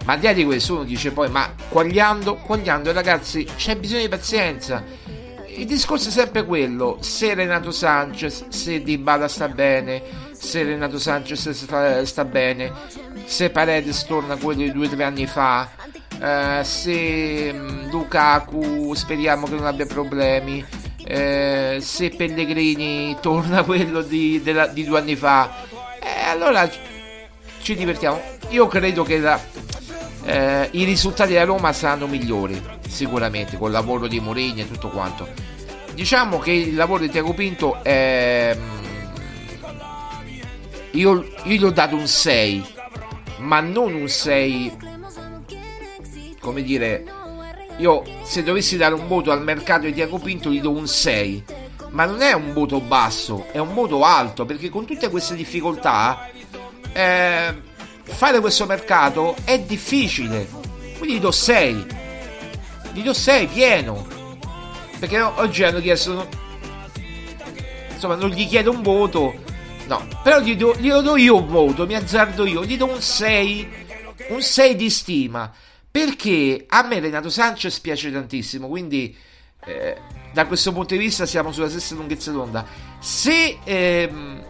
[0.05, 4.03] Ma al di là di questo uno dice poi, ma quagliando, quagliando ragazzi, c'è bisogno
[4.03, 4.85] di pazienza.
[5.53, 10.01] Il discorso è sempre quello, se Renato Sanchez, se Dybala sta bene,
[10.31, 12.71] se Renato Sanchez sta, sta bene,
[13.25, 15.69] se Paredes torna quello di due o tre anni fa,
[16.19, 20.63] Uh, se um, Lukaku speriamo che non abbia problemi.
[20.99, 25.65] Uh, se Pellegrini torna quello di, della, di due anni fa
[26.05, 26.69] eh, allora
[27.61, 28.21] ci divertiamo.
[28.49, 34.19] Io credo che la, uh, i risultati della Roma saranno migliori sicuramente col lavoro di
[34.19, 35.27] Mourinho e tutto quanto.
[35.93, 38.55] Diciamo che il lavoro di Tiago Pinto è
[40.91, 42.73] io, io gli ho dato un 6
[43.37, 44.77] ma non un 6
[46.45, 47.03] come dire,
[47.77, 51.43] io se dovessi dare un voto al mercato di Tiago Pinto gli do un 6,
[51.89, 56.29] ma non è un voto basso, è un voto alto, perché con tutte queste difficoltà
[56.93, 57.61] eh,
[58.03, 60.47] fare questo mercato è difficile,
[60.99, 61.85] quindi gli do 6,
[62.93, 64.05] gli do 6 pieno,
[64.99, 66.27] perché oggi hanno chiesto,
[67.91, 69.33] insomma non gli chiedo un voto,
[69.87, 73.01] no, però gli do, glielo do io un voto, mi azzardo io, gli do un
[73.01, 73.69] 6,
[74.29, 75.51] un 6 di stima
[75.95, 79.15] perché a me Renato Sanchez piace tantissimo, quindi
[79.63, 79.95] eh,
[80.33, 82.65] da questo punto di vista siamo sulla stessa lunghezza d'onda.
[82.99, 84.43] Se, ehm,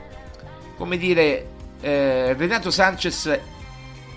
[0.76, 1.48] come dire,
[1.82, 3.40] eh, Renato Sanchez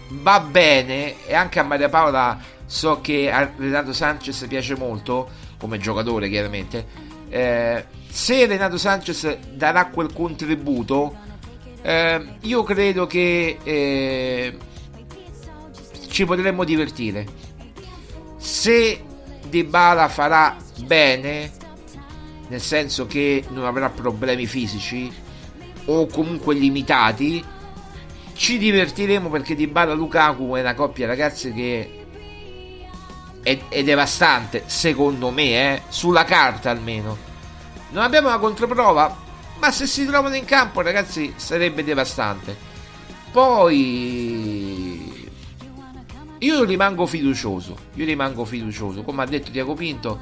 [0.09, 5.77] va bene, e anche a Maria Paola so che a Renato Sanchez piace molto, come
[5.77, 6.87] giocatore chiaramente,
[7.29, 11.15] eh, se Renato Sanchez darà quel contributo,
[11.83, 14.59] eh, io credo che eh,
[16.09, 17.27] ci potremmo divertire.
[18.37, 19.03] Se
[19.49, 21.51] Dybala farà bene,
[22.49, 25.13] nel senso che non avrà problemi fisici
[25.87, 27.45] o comunque limitati,
[28.35, 32.05] ci divertiremo perché Dybala Lukaku è una coppia ragazzi che
[33.43, 37.17] è, è devastante, secondo me, eh, sulla carta almeno.
[37.91, 39.17] Non abbiamo una controprova,
[39.59, 42.57] ma se si trovano in campo ragazzi sarebbe devastante.
[43.33, 44.48] Poi
[46.39, 50.21] io rimango fiducioso, io rimango fiducioso, come ha detto Tiago Pinto,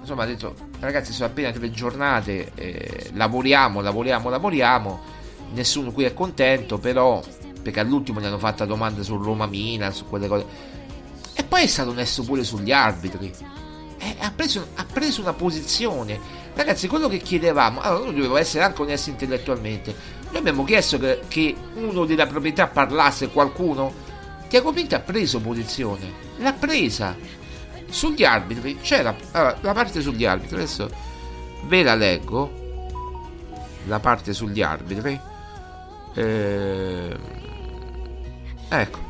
[0.00, 5.00] insomma ha detto ragazzi sono appena tre giornate, eh, lavoriamo, lavoriamo, lavoriamo,
[5.54, 7.20] nessuno qui è contento, però
[7.60, 10.46] perché all'ultimo gli hanno fatto domande su Roma Mina, su quelle cose.
[11.34, 13.32] E poi è stato onesto pure sugli arbitri.
[13.98, 16.18] Eh, ha, preso, ha, preso, una posizione.
[16.54, 19.94] Ragazzi, quello che chiedevamo, allora noi dovevo essere anche onesti intellettualmente.
[20.28, 24.06] Noi abbiamo chiesto che, che uno della proprietà parlasse, qualcuno
[24.48, 27.14] Pinto ha preso posizione, l'ha presa.
[27.90, 30.90] Sugli arbitri c'era allora, la parte sugli arbitri, adesso
[31.64, 32.66] ve la leggo.
[33.86, 35.18] La parte sugli arbitri.
[36.14, 37.16] Eh,
[38.68, 39.06] ecco.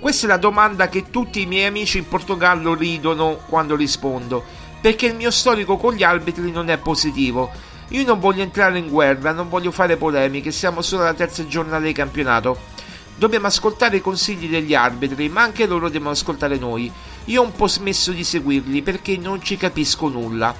[0.00, 4.42] Questa è la domanda che tutti i miei amici in Portogallo ridono quando rispondo,
[4.80, 7.50] perché il mio storico con gli arbitri non è positivo.
[7.88, 11.84] Io non voglio entrare in guerra, non voglio fare polemiche, siamo solo alla terza giornata
[11.84, 12.69] di campionato.
[13.20, 16.90] Dobbiamo ascoltare i consigli degli arbitri, ma anche loro devono ascoltare noi.
[17.26, 20.54] Io ho un po' smesso di seguirli perché non ci capisco nulla.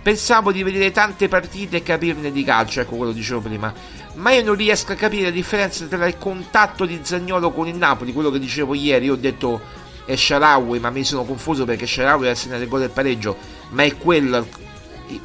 [0.00, 3.74] Pensavo di vedere tante partite e capirne di calcio, ecco quello che dicevo prima.
[4.14, 7.76] Ma io non riesco a capire la differenza tra il contatto di Zagnolo con il
[7.76, 9.10] Napoli, quello che dicevo ieri.
[9.10, 9.60] Ho detto
[10.06, 13.36] è Sharawi, ma mi sono confuso perché Sharawi ha segnato il gol del pareggio,
[13.72, 14.48] ma è quello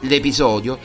[0.01, 0.77] l'episodio.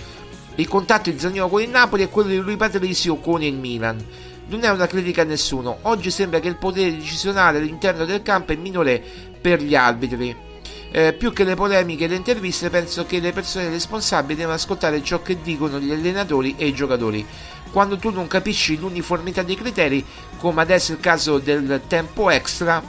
[0.55, 4.27] Il contatto di Zagnolo con il Napoli è quello di Rui Patrizio con il Milan.
[4.49, 5.79] Non è una critica a nessuno.
[5.83, 9.03] Oggi sembra che il potere decisionale all'interno del campo è minore
[9.41, 10.47] per gli arbitri
[10.91, 15.03] eh, più che le polemiche e le interviste, penso che le persone responsabili devono ascoltare
[15.03, 17.27] ciò che dicono gli allenatori e i giocatori.
[17.71, 20.05] Quando tu non capisci l'uniformità dei criteri,
[20.39, 22.83] come adesso il caso del tempo extra,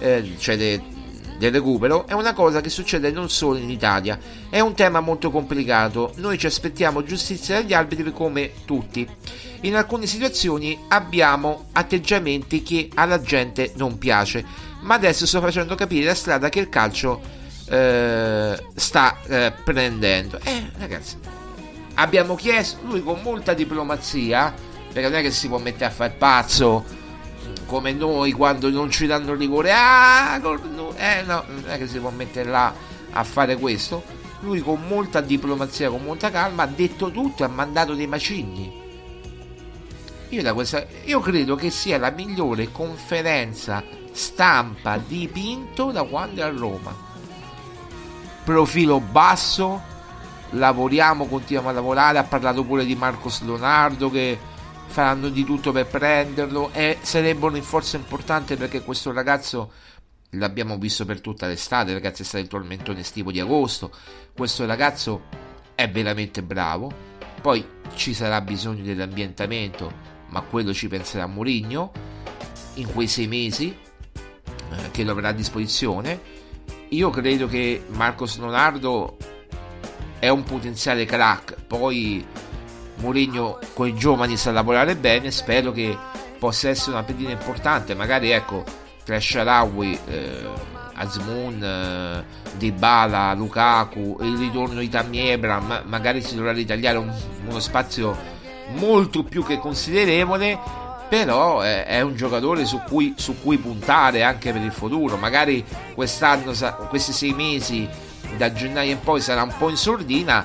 [0.00, 0.82] eh, cioè de,
[1.38, 4.18] del recupero, è una cosa che succede non solo in Italia.
[4.48, 6.12] È un tema molto complicato.
[6.16, 9.06] Noi ci aspettiamo giustizia dagli arbitri come tutti.
[9.62, 14.44] In alcune situazioni abbiamo atteggiamenti che alla gente non piace,
[14.80, 17.20] ma adesso sto facendo capire la strada che il calcio
[17.68, 20.38] eh, sta eh, prendendo.
[20.42, 21.16] Eh, ragazzi,
[21.94, 24.54] abbiamo chiesto, lui con molta diplomazia,
[24.92, 27.04] perché non è che si può mettere a fare pazzo
[27.66, 31.98] come noi quando non ci danno il rigore, ah, eh no, non è che si
[31.98, 32.72] può mettere là
[33.10, 34.02] a fare questo.
[34.40, 38.84] Lui con molta diplomazia, con molta calma, ha detto tutto e ha mandato dei macigni.
[40.28, 46.44] Io, questa, io credo che sia la migliore conferenza stampa di Pinto da quando è
[46.44, 47.06] a Roma
[48.46, 49.82] profilo basso,
[50.50, 54.38] lavoriamo, continuiamo a lavorare, ha parlato pure di Marcos Leonardo che
[54.86, 59.72] faranno di tutto per prenderlo e sarebbe un rinforzo importante perché questo ragazzo
[60.30, 63.90] l'abbiamo visto per tutta l'estate, ragazzi è stato il tormentone estivo di agosto,
[64.34, 65.24] questo ragazzo
[65.74, 66.90] è veramente bravo,
[67.40, 67.64] poi
[67.94, 69.92] ci sarà bisogno dell'ambientamento,
[70.28, 71.92] ma quello ci penserà Mourinho
[72.74, 76.44] in quei sei mesi eh, che lo avrà a disposizione.
[76.90, 79.16] Io credo che Marcos Leonardo
[80.18, 82.24] è un potenziale crack, poi
[82.96, 85.96] Mourinho con i giovani sa lavorare bene, spero che
[86.38, 88.64] possa essere una pedina importante, magari ecco
[89.04, 90.48] tra Sharawi, eh,
[90.94, 92.24] Azmoun, eh,
[92.56, 97.12] Dybala, Lukaku, il ritorno di Tammy Ebram, magari si dovrà ritagliare un,
[97.46, 98.16] uno spazio
[98.74, 104.52] molto più che considerevole però è, è un giocatore su cui, su cui, puntare anche
[104.52, 105.16] per il futuro.
[105.16, 106.52] Magari quest'anno,
[106.88, 107.88] questi sei mesi
[108.36, 110.44] da gennaio in poi sarà un po' in sordina,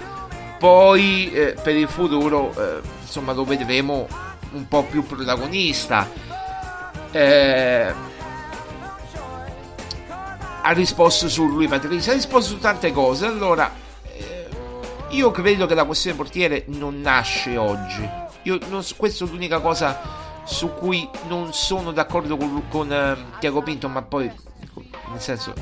[0.62, 4.07] poi eh, per il futuro eh, insomma lo vedremo
[4.51, 6.07] un po' più protagonista.
[7.09, 7.93] Eh,
[10.62, 13.26] ha risposto su lui Patrizia, ha risposto su tante cose.
[13.26, 14.47] Allora, eh,
[15.09, 18.07] io credo che la questione portiere non nasce oggi.
[18.43, 19.99] Io non, questa è l'unica cosa
[20.43, 24.32] su cui non sono d'accordo con, con uh, Tiago Pinto, ma poi
[25.09, 25.53] nel senso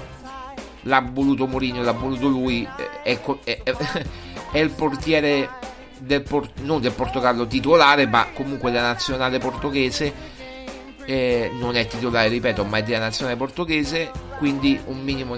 [0.81, 2.67] l'ha voluto Mourinho, l'ha voluto lui,
[3.03, 3.17] è,
[4.51, 5.49] è, il portiere
[5.97, 6.23] del,
[6.61, 10.37] non del Portogallo titolare, ma comunque della nazionale portoghese.
[11.05, 15.37] Eh, non è titolare, ripeto, ma è della nazionale portoghese, quindi un minimo.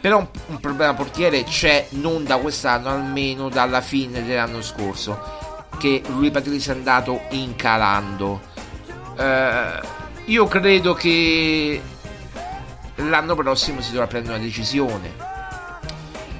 [0.00, 6.02] Però un, un problema portiere c'è non da quest'anno, almeno dalla fine dell'anno scorso, che
[6.08, 8.50] lui Patrizio è andato incalando
[9.20, 9.80] eh,
[10.26, 11.80] io credo che
[12.96, 15.28] l'anno prossimo si dovrà prendere una decisione.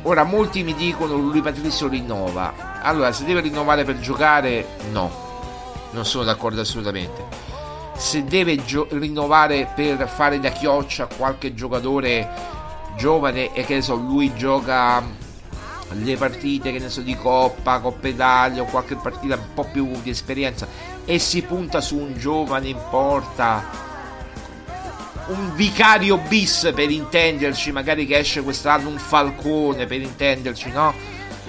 [0.03, 2.81] Ora molti mi dicono lui Patrizio rinnova.
[2.83, 5.29] Allora, se deve rinnovare per giocare, no.
[5.91, 7.23] Non sono d'accordo assolutamente.
[7.97, 12.29] Se deve gio- rinnovare per fare da chioccia qualche giocatore
[12.97, 15.03] giovane e che ne so, lui gioca
[15.93, 19.91] le partite che ne so di Coppa, Coppa Italia o qualche partita un po' più
[20.03, 20.67] di esperienza
[21.05, 23.90] e si punta su un giovane in porta
[25.29, 30.93] un vicario bis per intenderci magari che esce quest'anno un falcone per intenderci no?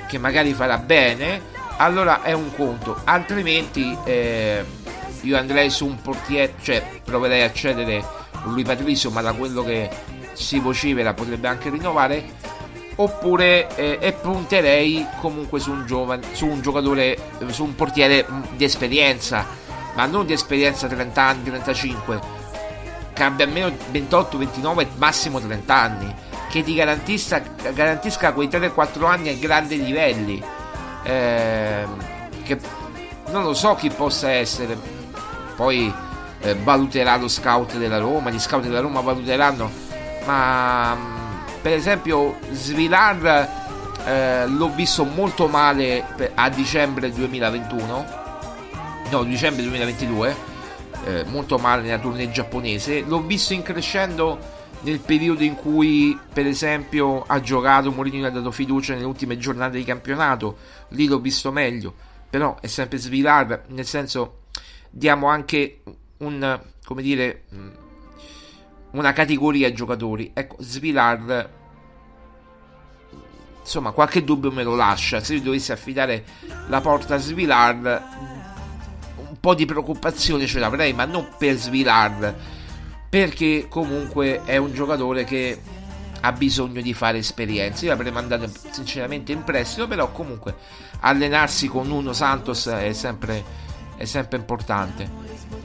[0.08, 1.42] Che magari farà bene.
[1.78, 3.00] Allora è un conto.
[3.06, 4.64] Altrimenti eh,
[5.22, 8.04] io andrei su un portiere cioè proverei a cedere
[8.44, 9.90] lui Patrizio ma da quello che
[10.34, 12.40] si vocifera potrebbe anche rinnovare.
[12.96, 17.18] Oppure eh, e punterei comunque su un, giovane, su un giocatore,
[17.48, 19.46] su un portiere di esperienza,
[19.96, 22.41] ma non di esperienza 30 anni, 35,
[23.22, 26.16] che abbia almeno 28, 29, massimo 30 anni,
[26.50, 27.40] che ti garantisca,
[27.72, 30.44] garantisca quei 3-4 anni a grandi livelli.
[31.04, 31.86] Eh,
[32.44, 32.60] che
[33.28, 34.76] non lo so chi possa essere,
[35.56, 35.94] poi
[36.40, 39.70] eh, valuterà lo scout della Roma, gli scout della Roma valuteranno,
[40.26, 40.98] ma
[41.62, 43.50] per esempio Svilar
[44.04, 46.04] eh, l'ho visto molto male
[46.34, 48.20] a dicembre 2021
[49.12, 50.51] no dicembre 2022
[51.06, 53.02] eh, molto male nella tournée giapponese.
[53.02, 58.52] L'ho visto in crescendo nel periodo in cui per esempio ha giocato Mourinho ha dato
[58.52, 60.58] fiducia nelle ultime giornate di campionato.
[60.90, 61.94] Lì l'ho visto meglio.
[62.30, 64.44] Però è sempre Svilar nel senso
[64.90, 65.82] diamo anche
[66.18, 67.44] un come dire
[68.92, 70.32] una categoria ai giocatori.
[70.34, 71.50] Ecco Svilar
[73.60, 75.20] insomma qualche dubbio me lo lascia.
[75.20, 76.24] Se io dovessi affidare
[76.68, 78.41] la porta a Svilar
[79.42, 82.34] po' di preoccupazione ce l'avrei ma non per Svilar
[83.10, 85.60] perché comunque è un giocatore che
[86.22, 90.56] ha bisogno di fare esperienze io l'avrei mandato sinceramente in prestito però comunque
[91.02, 93.44] allenarsi con uno Santos è sempre,
[93.98, 95.10] è sempre importante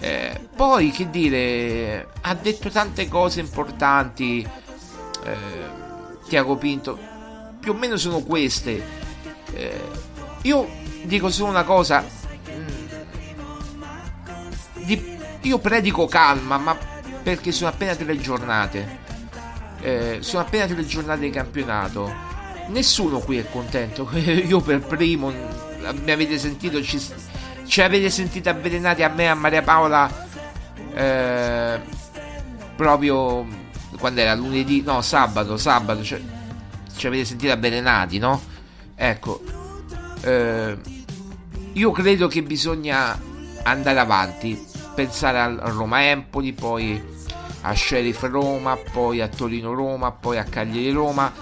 [0.01, 4.45] eh, poi che dire ha detto tante cose importanti
[5.25, 5.37] eh,
[6.27, 7.15] Tiago Pinto
[7.67, 8.81] più o meno sono queste.
[9.53, 9.81] Eh,
[10.43, 10.69] io
[11.03, 12.05] dico solo una cosa.
[14.87, 16.77] Di, io predico calma, ma
[17.23, 19.05] perché sono appena tre giornate.
[19.81, 22.11] Eh, sono appena tre giornate di campionato.
[22.69, 24.09] Nessuno qui è contento.
[24.17, 26.83] io per primo mi avete sentito.
[26.83, 27.01] Ci,
[27.67, 30.25] ci avete sentito avvelenati a me e a Maria Paola.
[30.95, 31.81] Eh,
[32.77, 33.47] proprio
[33.99, 36.03] quando era lunedì, no, sabato, sabato.
[36.03, 36.21] Cioè,
[36.97, 38.41] ci avete sentito avvelenati, no?
[38.95, 39.43] Ecco,
[40.23, 40.77] eh,
[41.73, 43.19] io credo che bisogna
[43.71, 44.65] andare avanti,
[44.95, 47.15] pensare a Roma-Empoli, poi
[47.63, 51.33] a Sheriff Roma, poi a Torino-Roma, poi a Cagliari-Roma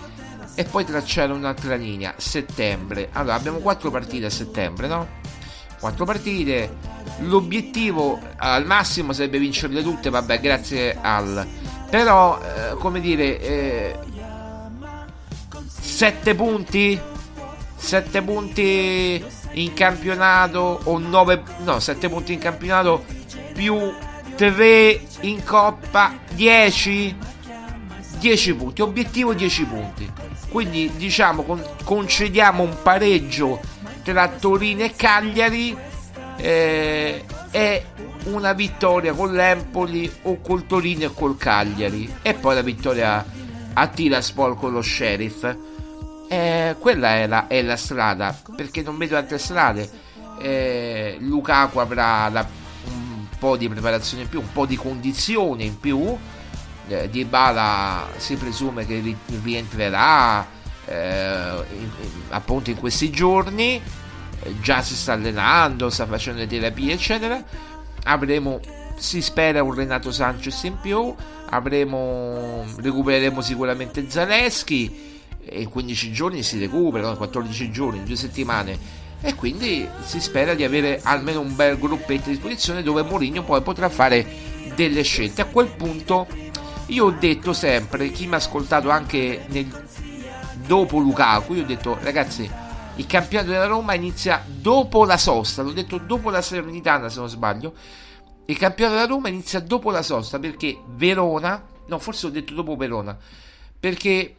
[0.55, 3.09] e poi tracciare un'altra linea, settembre.
[3.12, 5.07] Allora, abbiamo quattro partite a settembre, no?
[5.79, 6.77] Quattro partite,
[7.20, 11.47] l'obiettivo al massimo sarebbe vincerle tutte, vabbè, grazie al...
[11.91, 13.99] Però, eh, come dire, eh,
[15.81, 17.12] 7 punti
[17.85, 19.22] 7 punti
[19.55, 23.05] in campionato o 9 no 7 punti in campionato
[23.53, 23.93] più
[24.37, 27.17] 3 in coppa 10
[28.19, 30.13] 10 punti obiettivo 10 punti.
[30.49, 33.61] Quindi diciamo con, concediamo un pareggio
[34.03, 35.77] tra Torino e Cagliari
[36.37, 37.85] eh, e
[38.25, 42.11] una vittoria con l'Empoli o col Torino e col Cagliari.
[42.23, 43.25] E poi la vittoria
[43.75, 45.57] a Tiraspol con lo Sheriff
[46.35, 49.89] eh, quella è la, è la, strada perché non vedo altre strade.
[50.41, 52.47] Eh, Lukaku avrà la,
[52.87, 56.16] un po' di preparazione in più un po' di condizione in più.
[56.89, 60.47] Eh, Di Bala si presume che ri- rientrerà
[60.85, 61.91] eh, in,
[62.30, 63.80] appunto in questi giorni.
[64.41, 67.43] Eh, già si sta allenando sta facendo le terapie eccetera.
[68.05, 68.61] Avremo
[68.97, 71.14] si spera un Renato Sanchez in più.
[71.51, 75.14] Avremo recupereremo sicuramente Zaleschi
[75.45, 79.03] e in 15 giorni si recupera, in 14 giorni, in due settimane.
[79.20, 83.62] E quindi si spera di avere almeno un bel gruppetto a disposizione dove Mourinho poi
[83.62, 84.26] potrà fare
[84.74, 85.42] delle scelte.
[85.42, 86.26] A quel punto
[86.86, 89.66] io ho detto sempre, chi mi ha ascoltato anche nel,
[90.66, 92.62] dopo Lukaku, io ho detto ragazzi
[92.97, 97.28] il campionato della Roma inizia dopo la sosta, l'ho detto dopo la Serenitana se non
[97.28, 97.74] sbaglio,
[98.47, 102.76] il campionato della Roma inizia dopo la sosta perché Verona, no forse ho detto dopo
[102.76, 103.16] Verona,
[103.80, 104.36] perché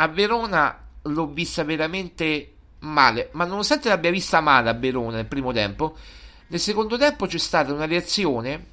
[0.00, 5.52] a Verona l'ho vista veramente male, ma nonostante l'abbia vista male a Verona nel primo
[5.52, 5.96] tempo,
[6.48, 8.66] nel secondo tempo c'è stata una reazione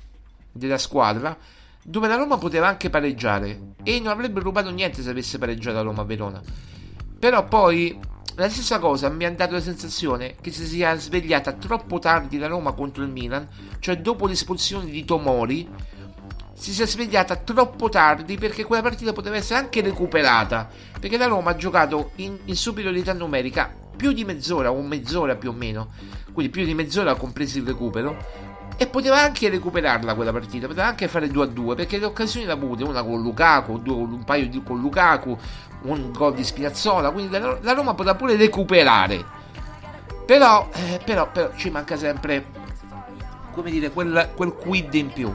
[0.51, 1.35] della squadra
[1.83, 5.81] dove la Roma poteva anche pareggiare e non avrebbe rubato niente se avesse pareggiato la
[5.81, 6.41] Roma a Verona.
[7.17, 7.99] Però poi
[8.35, 12.47] la stessa cosa mi ha dato la sensazione che si sia svegliata troppo tardi la
[12.47, 13.47] Roma contro il Milan,
[13.79, 15.67] cioè dopo l'espulsione di Tomori
[16.57, 20.67] si sia svegliata troppo tardi perché quella partita poteva essere anche recuperata.
[20.99, 25.49] Perché la Roma ha giocato in, in superiorità numerica più di mezz'ora o mezz'ora più
[25.49, 25.89] o meno.
[26.31, 28.53] Quindi più di mezz'ora compreso il recupero.
[28.77, 32.45] E poteva anche recuperarla quella partita poteva anche fare 2 a 2 perché le occasioni
[32.45, 35.37] le ha avute una con Lukaku due con un paio di, con Lukaku
[35.83, 39.23] un gol di Spinazzola quindi la, la Roma poteva pure recuperare.
[40.25, 42.47] Però, eh, però, però ci manca sempre
[43.53, 45.33] come dire quel, quel quid in più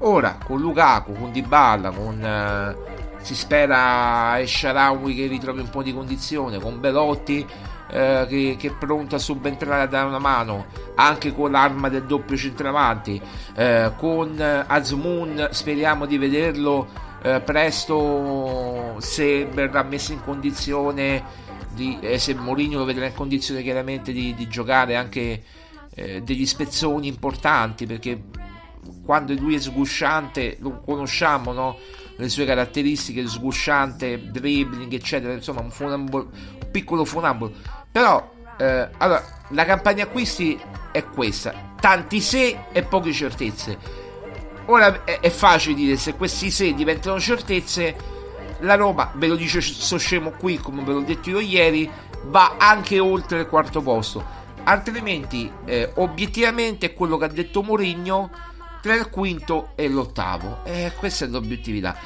[0.00, 2.76] Ora con Lukaku, con Dybala, con eh,
[3.22, 7.46] si spera Esharawi che ritrovi un po' di condizione, con Belotti
[7.88, 10.66] eh, che, che, è pronto a subentrare a dare una mano,
[10.96, 13.20] anche con l'arma del doppio centravanti,
[13.54, 16.86] eh, con Azmoun speriamo di vederlo
[17.22, 21.24] eh, presto se verrà messo in condizione
[21.72, 25.42] di, eh, se Mourinho lo vedrà in condizione chiaramente di, di giocare anche
[25.94, 28.22] eh, degli spezzoni importanti perché
[29.04, 31.78] quando lui è sgusciante, lo conosciamo, no?
[32.16, 37.52] le sue caratteristiche, sgusciante, dribbling, eccetera, insomma, un, funambolo, un piccolo funambolo.
[37.92, 40.58] Però, eh, allora, la campagna acquisti
[40.92, 43.78] è questa, tanti se e poche certezze.
[44.66, 48.14] ora è, è facile dire se questi se diventano certezze.
[48.60, 51.90] La Roma, ve lo dice sto scemo qui, come ve l'ho detto io ieri,
[52.24, 54.24] va anche oltre il quarto posto.
[54.64, 58.30] Altrimenti, eh, obiettivamente, quello che ha detto Mourinho
[58.86, 60.60] tra il quinto e l'ottavo.
[60.62, 61.96] Eh, questa è l'obiettività.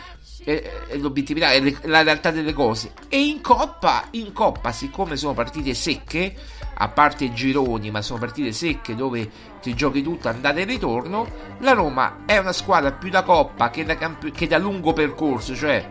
[0.43, 2.95] È, è l'obiettività, è la realtà delle cose.
[3.09, 6.35] E in Coppa, in Coppa, siccome sono partite secche,
[6.75, 11.29] a parte i gironi, ma sono partite secche dove ti giochi tutto andata e ritorno,
[11.59, 15.55] la Roma è una squadra più da Coppa che da, camp- che da lungo percorso,
[15.55, 15.87] cioè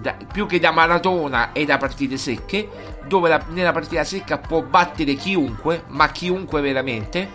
[0.00, 2.68] da, più che da maratona e da partite secche,
[3.08, 7.28] dove la, nella partita secca può battere chiunque, ma chiunque veramente,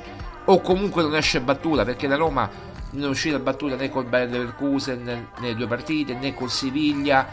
[0.45, 4.29] o comunque non esce battuta, perché la Roma non è uscita battuta né col Bayer
[4.29, 7.27] Leverkusen nelle due partite, né col Siviglia,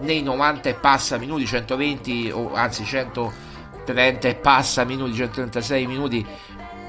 [0.00, 6.26] nei 90 e passa minuti, 120 o anzi 130 e passa minuti, 136 minuti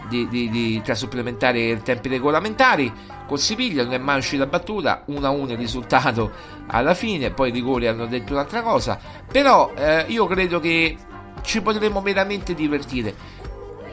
[0.08, 2.92] di, di, di, tra supplementari e tempi regolamentari.
[3.26, 6.32] Con Siviglia non è mai uscita battuta 1-1 il risultato
[6.68, 9.00] alla fine poi i rigori hanno detto un'altra cosa.
[9.32, 10.98] Però eh, io credo che
[11.42, 13.16] ci potremo veramente divertire.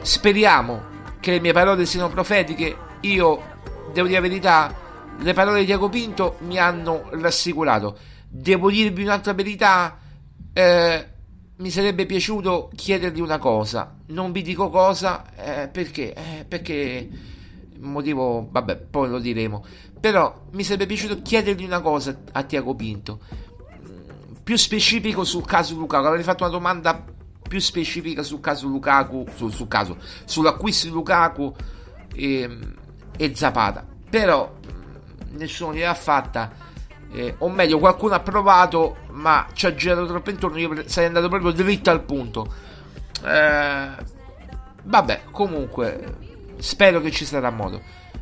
[0.01, 2.87] Speriamo che le mie parole siano profetiche.
[3.01, 3.57] Io
[3.93, 4.75] devo dire la verità
[5.17, 9.97] le parole di Diago Pinto mi hanno rassicurato devo dirvi un'altra verità
[10.53, 11.07] eh,
[11.59, 13.95] mi sarebbe piaciuto chiedergli una cosa.
[14.07, 17.09] Non vi dico cosa eh, perché, eh, perché
[17.79, 19.65] motivo, vabbè, poi lo diremo.
[19.99, 23.19] Però mi sarebbe piaciuto chiedergli una cosa a Tiago Pinto.
[24.41, 26.05] Più specifico sul caso Lukaku.
[26.05, 27.03] Avrei fatto una domanda
[27.47, 31.53] più specifica sul caso Lukaku, sul, sul caso, sull'acquisto di Lukaku
[32.15, 32.57] e,
[33.19, 33.85] e Zapata.
[34.09, 34.55] Però
[35.31, 36.51] nessuno gliel'ha fatta
[37.11, 41.27] eh, o meglio qualcuno ha provato ma ci ha girato troppo intorno io sarei andato
[41.27, 42.53] proprio dritto al punto.
[43.21, 43.89] Eh,
[44.83, 46.15] vabbè comunque
[46.59, 47.81] spero che ci sarà modo.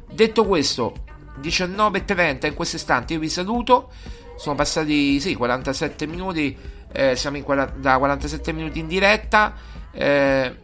[0.10, 0.96] Detto questo
[1.40, 3.92] 19.30 in questo istante io vi saluto.
[4.36, 6.58] Sono passati sì 47 minuti
[6.92, 9.54] eh, siamo in 40, da 47 minuti in diretta
[9.92, 10.56] eh,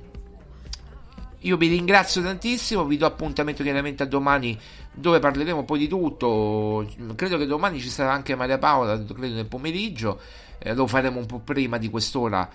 [1.43, 4.57] io vi ringrazio tantissimo vi do appuntamento chiaramente a domani
[4.93, 6.87] dove parleremo un po' di tutto.
[7.15, 10.19] Credo che domani ci sarà anche Maria Paola, credo nel pomeriggio.
[10.59, 12.49] Eh, lo faremo un po' prima di quest'ora,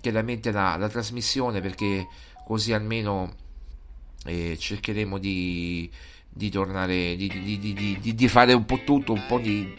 [0.00, 2.06] chiaramente la, la trasmissione, perché
[2.44, 3.34] così almeno
[4.24, 5.90] eh, cercheremo di,
[6.36, 7.28] di tornare, di,
[8.02, 9.72] di, di, fare un po' tutto, un po' di,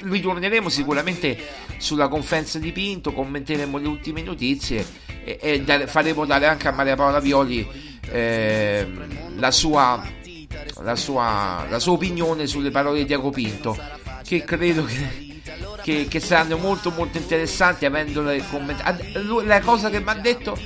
[0.00, 1.38] ritorneremo sicuramente
[1.78, 4.84] sulla conferenza di Pinto, commenteremo le ultime notizie
[5.22, 7.64] e, e dare, faremo dare anche a Maria Paola Violi
[8.10, 8.88] eh,
[9.36, 10.02] la sua
[10.80, 13.78] la sua, la sua opinione sulle parole di Diago Pinto,
[14.24, 15.40] che credo che,
[15.82, 19.12] che, che saranno molto molto interessanti avendole commentate.
[19.44, 20.58] La cosa che mi ha detto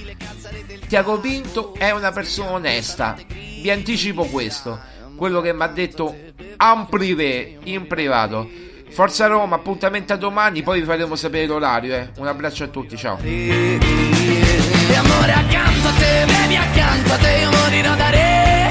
[0.88, 4.78] Tiago Pinto è una persona onesta, vi anticipo questo,
[5.22, 8.50] quello che mi ha detto en privé, in privato.
[8.90, 11.94] Forza Roma, appuntamento a domani, poi vi faremo sapere l'orario.
[11.94, 12.10] Eh.
[12.16, 13.18] Un abbraccio a tutti, ciao.
[13.22, 13.78] E
[14.96, 18.61] amore accanto a te, bevi accanto a te, io morirò da re.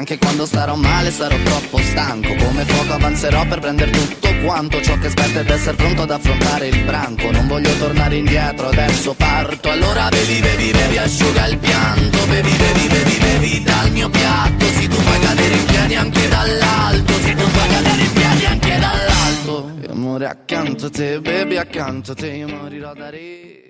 [0.00, 2.34] Anche quando starò male sarò troppo stanco.
[2.34, 6.68] Come fuoco avanzerò per prendere tutto quanto Ciò che aspetta ed essere pronto ad affrontare
[6.68, 7.30] il branco.
[7.30, 9.68] Non voglio tornare indietro, adesso parto.
[9.70, 12.18] Allora bevi, bevi, bevi, asciuga il pianto.
[12.28, 14.64] Bevi, bevi, bevi, bevi dal mio piatto.
[14.64, 17.12] Se tu puoi cadere in piedi anche dall'alto.
[17.20, 19.72] Se tu puoi cadere in piedi anche dall'alto.
[19.82, 22.28] E amore accanto a te, bevi accanto a te.
[22.28, 23.69] Io morirò da re